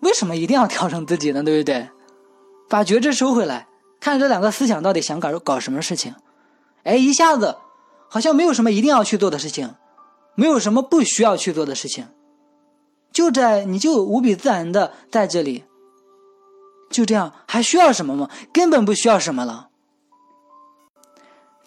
[0.00, 1.42] 为什么一定要调整自己呢？
[1.42, 1.88] 对不对？
[2.68, 3.66] 把觉知收回来，
[3.98, 6.14] 看这两个思想到底想搞搞什么事情？
[6.84, 7.56] 哎，一下子
[8.10, 9.74] 好像没有什么一定要去做的事情，
[10.34, 12.06] 没有什么不需要去做的事情。
[13.16, 15.64] 就在你就无比自然的在这里，
[16.90, 18.28] 就这样还需要什么吗？
[18.52, 19.70] 根本不需要什么了。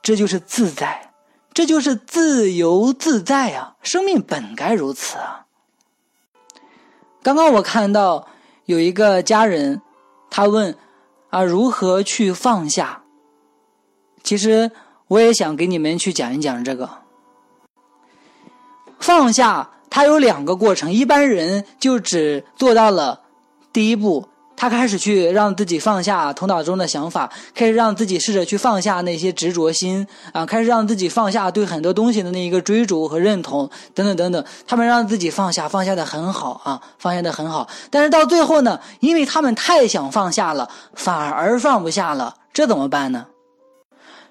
[0.03, 1.11] 这就是自在，
[1.51, 3.75] 这就是自由自在啊！
[3.81, 5.47] 生命本该如此啊！
[7.23, 8.27] 刚刚我看到
[8.65, 9.81] 有一个家人，
[10.29, 10.77] 他问
[11.31, 13.01] 啊如何去放下？
[14.21, 14.69] 其实
[15.07, 16.87] 我也想给你们去讲一讲这个
[18.99, 19.71] 放下。
[19.89, 23.19] 他有两个过程，一般人就只做到了
[23.73, 34.45] 第一步，他开始去让自己放下头脑中的想法，开始让自己试着去放下那些执着心啊，开始让自己放下对很多东西的那一个追逐和认同等等等等。
[34.67, 37.67] 他们让自己放下，放下的很好啊，放下的很好。
[37.89, 43.25] 但是到最后呢，因为他们太想放下了，反而放不下了，这怎么办呢？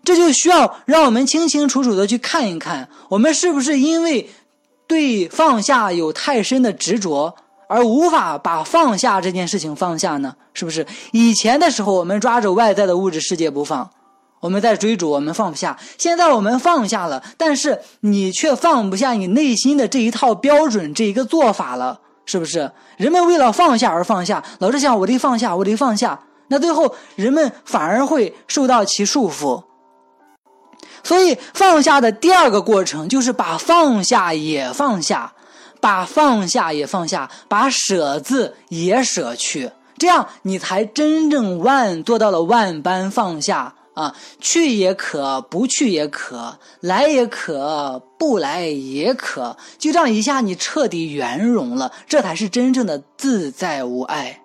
[0.05, 4.31] 这就需要让我们清清楚楚的去看一看，我们是不是因为。
[4.89, 7.37] 对放下有太深的执着，
[7.69, 10.35] 而无法把放下这件事情放下呢？
[10.55, 10.85] 是不是？
[11.13, 13.89] 以前的时候，我们抓着外在的物质世界不放，
[14.41, 15.79] 我们在追逐，我们放不下。
[15.99, 22.73] 现在我们放下了，但是你却放不下你内心的这一套标准，这一个做法了，是不是？
[22.97, 26.19] 人们为了放下而放下，老是想我得放下，我得放下，
[26.49, 29.63] 那最后人们反而会受到其束缚。
[31.03, 35.33] 所以放下的第二个过程就是把放下也放下，
[35.81, 44.15] 把放下也放下，把舍字也舍去，这样你才真正万做到了万般放下啊！
[44.41, 54.41] 去也可，不去也可，来也可，不来也可，就这样一下，你彻底圆融了，这才是真正的自在无碍。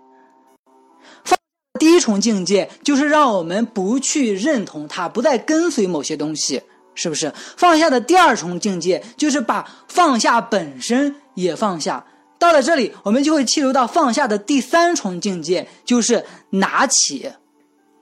[1.80, 6.62] 第一重境界就是让我们不去认同它，不再跟随某些东西，
[6.94, 7.34] 是不是？
[7.58, 12.06] 放下的第二重境界就是把放下本身也放下。
[12.38, 17.32] 到了这里，我们就会进入到放下的第三重境界，就是拿起。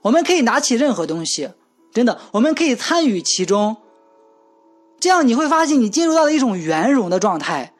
[0.02, 1.48] 我们可以拿起任何东西，
[1.94, 3.76] 真的，我们可以参与其中。
[5.00, 7.72] 这样你会发现，你进入到了一种圆融的状态，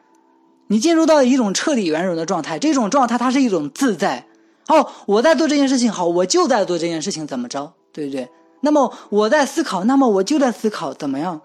[0.67, 2.57] 你进入到了一种彻底圆融的状态。
[2.57, 4.25] 这种状态，它是一种自在。
[4.67, 8.29] 哦，我在做这件事情，好，我就在做这件事情，怎么着，对不对？
[8.61, 11.41] 那么我在思考，那么我就在思考，怎么样？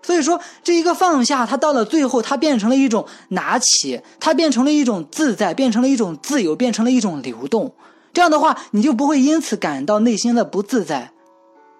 [0.00, 7.72] 所以说，这一个放下，它到了最后，它变成了一种拿起，它变成了一种自在，变成了一种自由，变成了一种流动。
[8.12, 11.12] 这样的话，你就不会因此感到内心的不自在。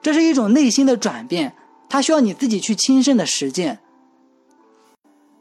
[0.00, 1.54] 这是一种内心的转变，
[1.88, 3.78] 它需要你自己去亲身的实践。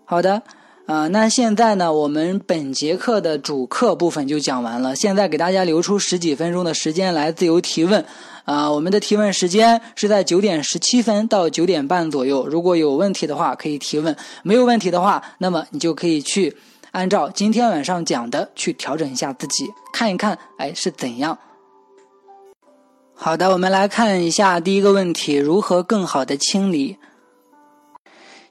[0.05, 0.43] 好的。
[0.91, 4.93] 啊，那现在呢，我们本节课的主课部分就讲完了。
[4.93, 8.03] 现在给大家留出十几分钟的时间来自由提问。
[8.43, 12.45] 啊，我们的提问时间是在九点十七分到九点半左右。
[12.45, 14.13] 如果有问题的话，可以提问；
[14.43, 16.53] 没有问题的话，那么你就可以去
[16.91, 19.63] 按照今天晚上讲的去调整一下自己，
[19.93, 21.37] 看一看，哎，是怎样。
[23.15, 26.97] 好的，我们来看一下第一个问题：如何更好的清理？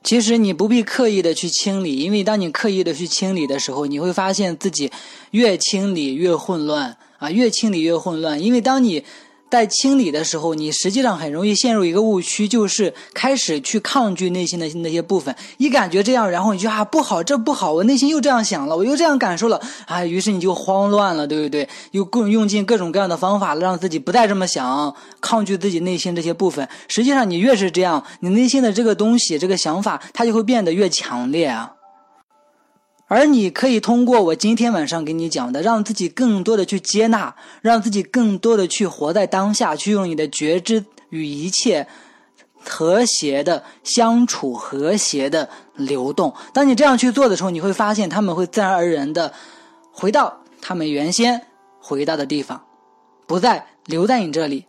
[0.03, 4.91] 其实你不必刻意的去清理，因为当你刻意的去清理的时候，你会发现自己
[5.33, 8.43] 越清理越混乱啊，越清理越混乱。
[8.43, 9.05] 因为当你
[9.51, 15.35] 在清理的时候，你实际上很容易陷入一个误区，就是开始去抗拒内心的那些部分。
[15.59, 21.69] 一感觉这样，然后你就啊不好，这不好，我内心又这样想了，我又这样感受了啊，于是你就慌乱了，对不对？
[21.91, 26.69] 又更用尽各种各样的方法，让自己不再这么想，抗拒自己内心这些部分。
[26.87, 31.73] 实际上，你越是这样，你内心的这个东西，这个想法，它就会变得越强烈啊。
[33.11, 41.89] 而你可以通过我今天晚上给你讲的，让自己更多的去接纳，让自己更多的去活在当下，去用你的觉知与一切
[42.63, 46.33] 和谐的相处、和谐的流动。
[46.55, 49.35] 当你这样去做的时候，你会发现他们会自然而然的
[49.91, 51.43] 回到他们原先
[51.81, 52.63] 回到的地方，
[53.27, 54.67] 不再留在你这里。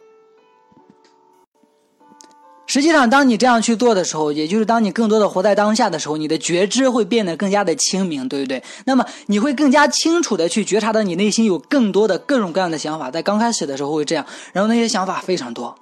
[2.71, 8.63] 实际上，当你这样去做的时候，也就是当你更多的活在当下的时候，你的觉知会变得更加的清明，对不对？
[8.85, 15.75] 那么你会更加清楚的去觉察到你内心有更多的各种各样的想法，在刚开始的时候会这样，然后那些想法非常多。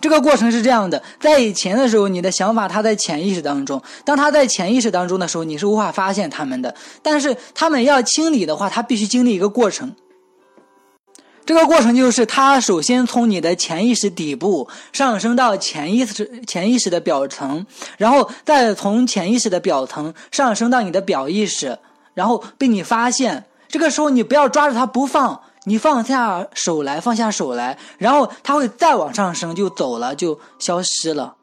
[0.00, 6.74] 这个过程是这样的，在以前的时候，你的想法它在潜意识当中，当它在潜意识当中的时候，你是无法发现他们的。
[7.02, 9.94] 但是他们要清理的话，它必须经历一个过程。
[11.44, 17.66] 这个过程就是，它首先从你的潜意识底部上升到潜意识潜意识的表层，
[17.98, 21.76] 然后再从潜意识的表层上升到你的表意识，
[22.14, 23.44] 然后被你发现。
[23.68, 31.34] 这个时候你不要抓着它不放，你放下手来，放下手来，然后它会再往上升，就走了，就消失了。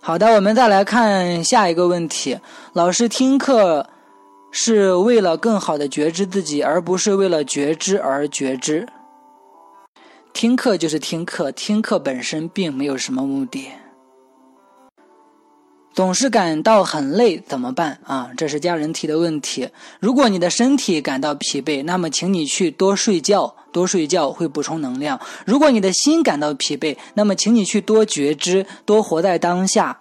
[0.00, 2.38] 好的，我们再来看下一个问题，
[2.72, 3.86] 老师听课。
[4.50, 8.86] 是为了更好的觉知自己，而不是为了觉知而觉知。
[10.32, 13.68] 听课就是听课，听课本身并没有什么目的。
[15.92, 18.30] 总是感到很累怎么办啊？
[18.36, 19.68] 这是家人提的问题。
[19.98, 25.18] 如果你的身体感到疲惫，那么请你去多睡觉，多睡觉会补充能量。
[25.44, 30.00] 如果你的心感到疲惫，那么请你去多觉知，多活在当下。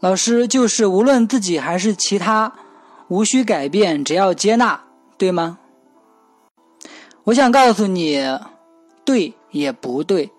[0.00, 2.52] 老师就是无论自己还是其他，
[3.08, 4.80] 无需改变，只要接纳，
[5.16, 5.58] 对吗？
[7.24, 8.24] 我想告诉你，
[9.04, 10.30] 对也不对，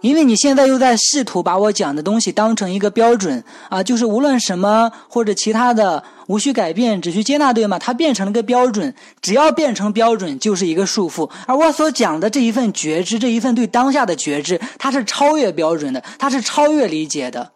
[0.00, 7.80] 因为你现在又在试图把我讲的东西当成一个标准啊，就是无论什么或者其他的，无需改变，只需接纳，对吗？
[7.80, 11.28] 它变成了个标准，只要变成标准，就是一个束缚。
[11.46, 17.50] 而我所讲的这一份觉知，这一份对当下的觉知，它是超越标准的，它是超越理解的。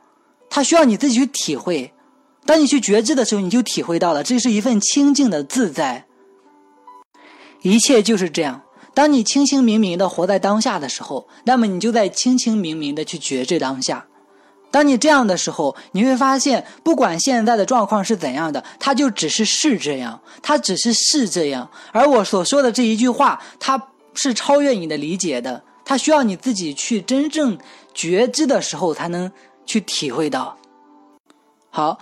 [0.54, 1.94] 它需要你自己去体会，
[2.44, 6.04] 当你去觉知的时候，你就体会到了，这是一份清净的自在。
[7.62, 8.60] 一切就是这样，
[8.92, 14.04] 当你清清明明的活在当下的时候，那么你就在清清明明的去觉知当下。
[14.70, 21.70] 当你这样的时候，你会发现，不管现在的状况是怎样的，它就只是是这样，它只是是这样。
[21.92, 23.82] 而我所说的这一句话，它
[24.12, 27.56] 是超越你的理解的，它需要你自己去真正
[27.94, 29.32] 觉知的时候才能
[29.66, 30.56] 去体会到。
[31.70, 31.98] 好，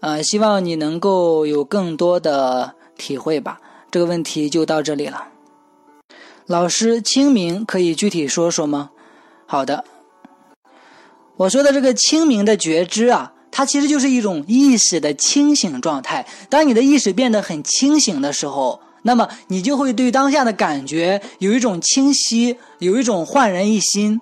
[0.00, 3.60] 呃，希望你能够有更多的体会吧。
[3.90, 5.28] 这个问题就到这里了。
[6.46, 8.90] 老师，清明可以具体说说吗？
[9.46, 9.84] 好的。
[11.36, 16.26] 我说的这个清明的觉知啊，它其实就是一种意识的清醒状态。
[16.50, 24.20] 当你的意识变得很清醒的时候，那么你就会对当下的感觉有一种清晰，有一种焕然一新。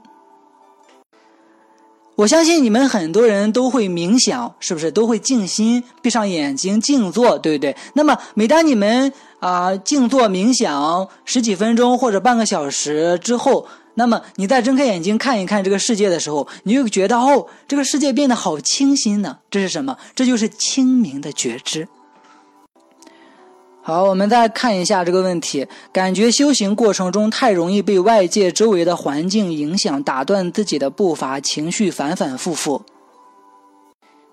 [2.22, 7.74] 我相信你们很多人都会冥想，是不是都会静心，闭上眼睛静坐，对不对？
[7.94, 19.38] 那么每当你们啊静坐冥想十几分钟或者半个小时之后，那么你再睁开眼睛看一看这个世界的时候，你就觉得哦，这个世界变得好清新呢。
[19.50, 19.96] 这是什么？
[20.14, 21.88] 这就是清明的觉知。
[23.84, 32.80] 好，我们再看一下这个问题：感觉修行过程中太容易被外界周围的环境影响，打断自己的步伐，情绪反反复复。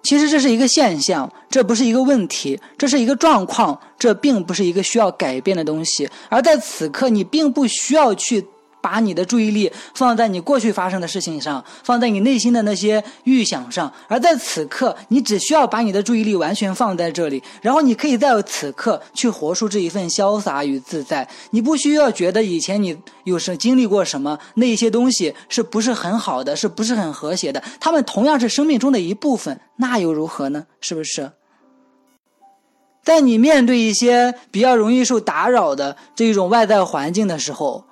[0.03, 6.07] 其实这是一个现象，这不是一个问题，这是一个状况，这并不是一个需要改变的东西。
[6.29, 8.45] 而在此刻，你并不需要去。
[8.89, 21.27] 把你的注意力放在你过去发生的事情上，放在你内心的那些预想上，而在此刻，你只需要把你的注意力完全放在这里，然后你可以在此刻去活出这一份潇洒与自在。
[21.51, 27.61] 你不需要觉得以前你有什经历过什么，那些东西是不是很好的，是不是很和谐的？
[27.79, 30.65] 他们同样是生命中的一部分，那又如何呢？
[30.81, 31.31] 是不是？
[33.03, 37.85] 在你面对一些比较容易受打扰的这种外在环境的时候。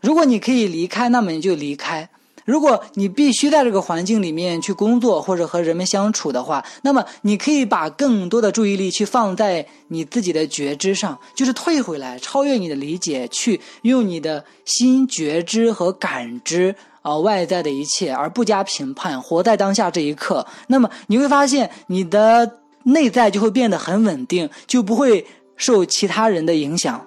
[0.00, 2.08] 如果你可以离开，那么你就离开；
[2.44, 20.46] 如果你必须在这个环境里面去工作或者和人们相处的话，那么你可以把更多的注意力去放在你自己的觉知上，就是退回来，超越你的理解，去用你的心觉知和感知啊外在的一切，而不加评判，活在当下这一刻。
[20.68, 25.26] 那么你会发现，你的内在就会变得很稳定，就不会
[25.56, 27.06] 受其他人的影响。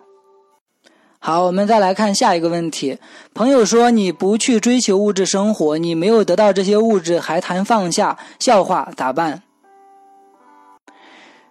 [1.25, 2.97] 好，我们再来看下一个问题。
[3.33, 9.41] 朋友说：“你不去追求物质生活，你没有得到这些物质，还谈放下，笑话咋办？”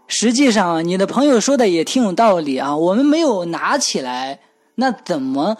[0.07, 2.77] 实际上，你的朋友说的也挺有道理啊。
[2.77, 4.41] 我们没有拿起来，
[4.75, 5.57] 那怎么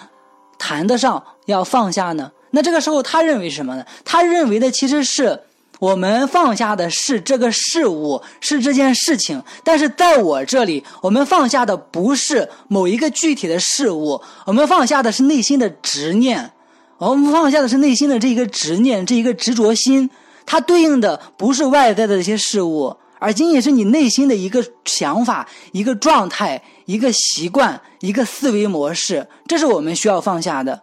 [0.59, 2.33] 谈得上要放下呢？
[2.51, 3.87] 那这个时候，他认为什么呢？
[4.05, 5.41] 他认为的其实是。
[5.83, 9.43] 我们放下的是这个事物，是这件事情。
[9.65, 16.53] 但是在我这里，我们放下的不是某一个具体的事物，我们放下的是内心的执念。
[16.99, 20.09] 我们放下的是内心的这一个执念，这一个执着心。
[20.47, 29.27] 它对应的不是外在的这些事物，而仅仅是你内心的一个想法、一个状态、一个习惯、一个思维模式。
[29.49, 30.81] 这是我们需要放下的。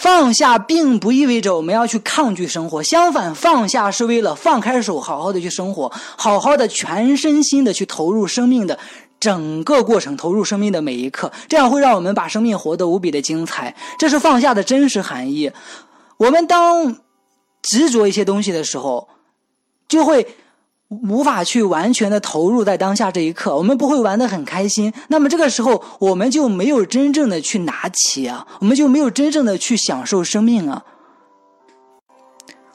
[0.00, 8.78] 放下并不意味着我们要去抗拒生活，相反，放下是为了放开手，好好的去生活，好好的全身心的去投入生命的
[9.20, 13.76] 整个过程，投入生命的每一刻，这样会让我们把生命活得无比的精彩。
[13.98, 15.52] 这是放下的真实含义。
[16.16, 16.96] 我们当
[17.60, 19.06] 执着一些东西的时候，
[19.86, 20.26] 就会。
[20.90, 24.92] 无法去完全的投入在当下这一刻，我们不会玩的很开心。
[25.06, 30.84] 那么这个时候，我们就没有真正的去拿起啊，我们就没有真正的去享受生命啊。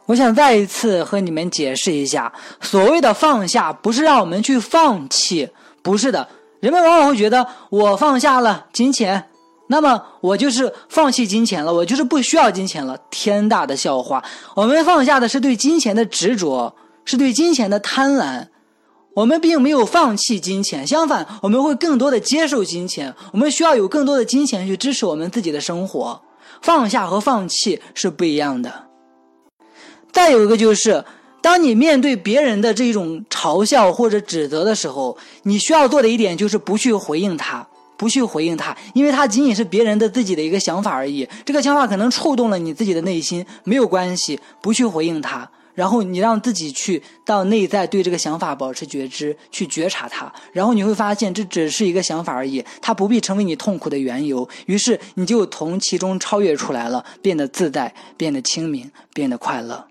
[0.06, 5.50] 我想再一次和你们解释一下，所谓的放下，不是让我们去放弃，
[5.84, 6.26] 不是的。
[6.62, 9.26] 人们往往会觉得，我放下了金钱，
[9.68, 12.98] 那么我就是放弃金钱了，我就是不需要金钱了。
[13.10, 14.24] 天大的笑话！
[14.56, 16.74] 我们放下的是对金钱的执着。
[17.06, 18.48] 是对金钱的贪婪，
[19.14, 23.14] 我们并没有放弃金钱，相反，我们会更多的接受金钱。
[23.32, 26.22] 我们需要有更多的金钱去支持我们自己的生活。
[26.62, 28.88] 放下和放弃是不一样的。
[30.12, 31.06] 再有一个就是，
[31.42, 41.28] 当你面对别人的这种嘲笑或者指责的时候，你需要做的一点就是不去回应他，不去回应他，因为他仅仅是别人的自己的一个想法而已。
[41.44, 45.48] 这个想法可能触动了你自己的内心，没有关系，不去回应他。
[45.76, 54.48] 然后你让自己去到内在对这个想法保持觉知，去觉察它，然后你会发现这只是一个想法而已，它不必成为你痛苦的缘由。
[54.66, 59.88] 于是你就从其中超越出来了，变得自在，变得清明，变得快乐。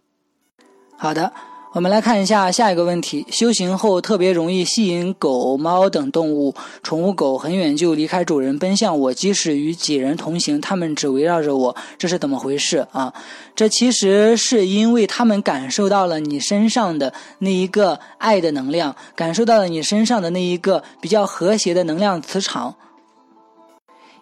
[0.97, 1.33] 好的，
[1.75, 6.55] 我们来看一下下一个问题：修行后特别容易吸引狗、猫等动物，
[6.85, 13.13] 宠物狗很远就离开主人奔向我，即使与几人同行，它们只围绕着我，这是怎么回事啊？
[13.57, 22.77] 这其实是因为它们感受到了你身上的那一个爱的能量，感受到了你身上的那一个比较和谐的能量磁场，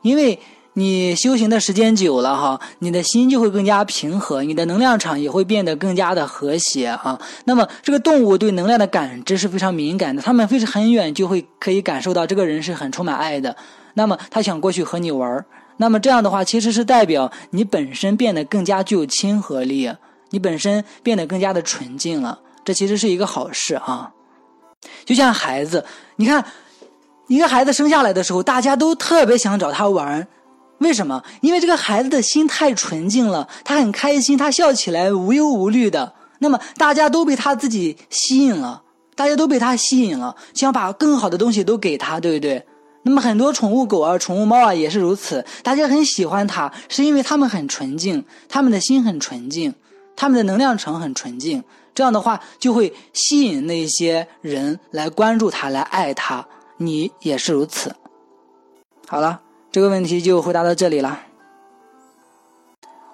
[0.00, 0.38] 因为。
[0.74, 7.20] 你修行的时间久了哈，你的心就会更加平和，你的能量场也会变得更加的和谐啊。
[7.44, 13.54] 那么这个动物对能量的感知是非常敏感的，它们飞很远就会可以感受到这个人是很充满爱的。
[13.94, 15.44] 那么他想过去和你玩
[15.76, 19.92] 那么这样的话其实是代表你本身变得更加具有亲和力，
[20.30, 22.38] 你本身变得更加的纯净了。
[22.64, 24.12] 这其实是一个好事啊。
[25.04, 25.84] 就像孩子，
[26.16, 26.42] 你看
[27.26, 30.26] 一个孩子生下来的时候，大家都特别想找他玩。
[30.82, 31.22] 为什么？
[31.40, 36.12] 因为这个孩子的心太纯净了，他很开心，他笑起来无忧无虑的。
[36.40, 38.82] 那么大家都被他自己吸引了，
[39.14, 42.66] 大家都被他吸引了，想把更好的东西都给他，对不对？
[43.04, 49.74] 那么很多宠物狗啊、宠物猫啊也是如此，大家很喜欢它，是因为它们很纯净，它们的心很纯净，
[50.16, 51.62] 它们的能量场很纯净。
[51.94, 56.46] 这样的话就会吸引那些人来关注它，来爱它。
[56.78, 57.94] 你也是如此。
[59.06, 59.40] 好了。
[59.72, 61.20] 这个问题就回答到这里了，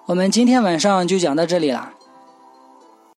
[0.07, 1.93] 我们今天晚上就讲到这里了。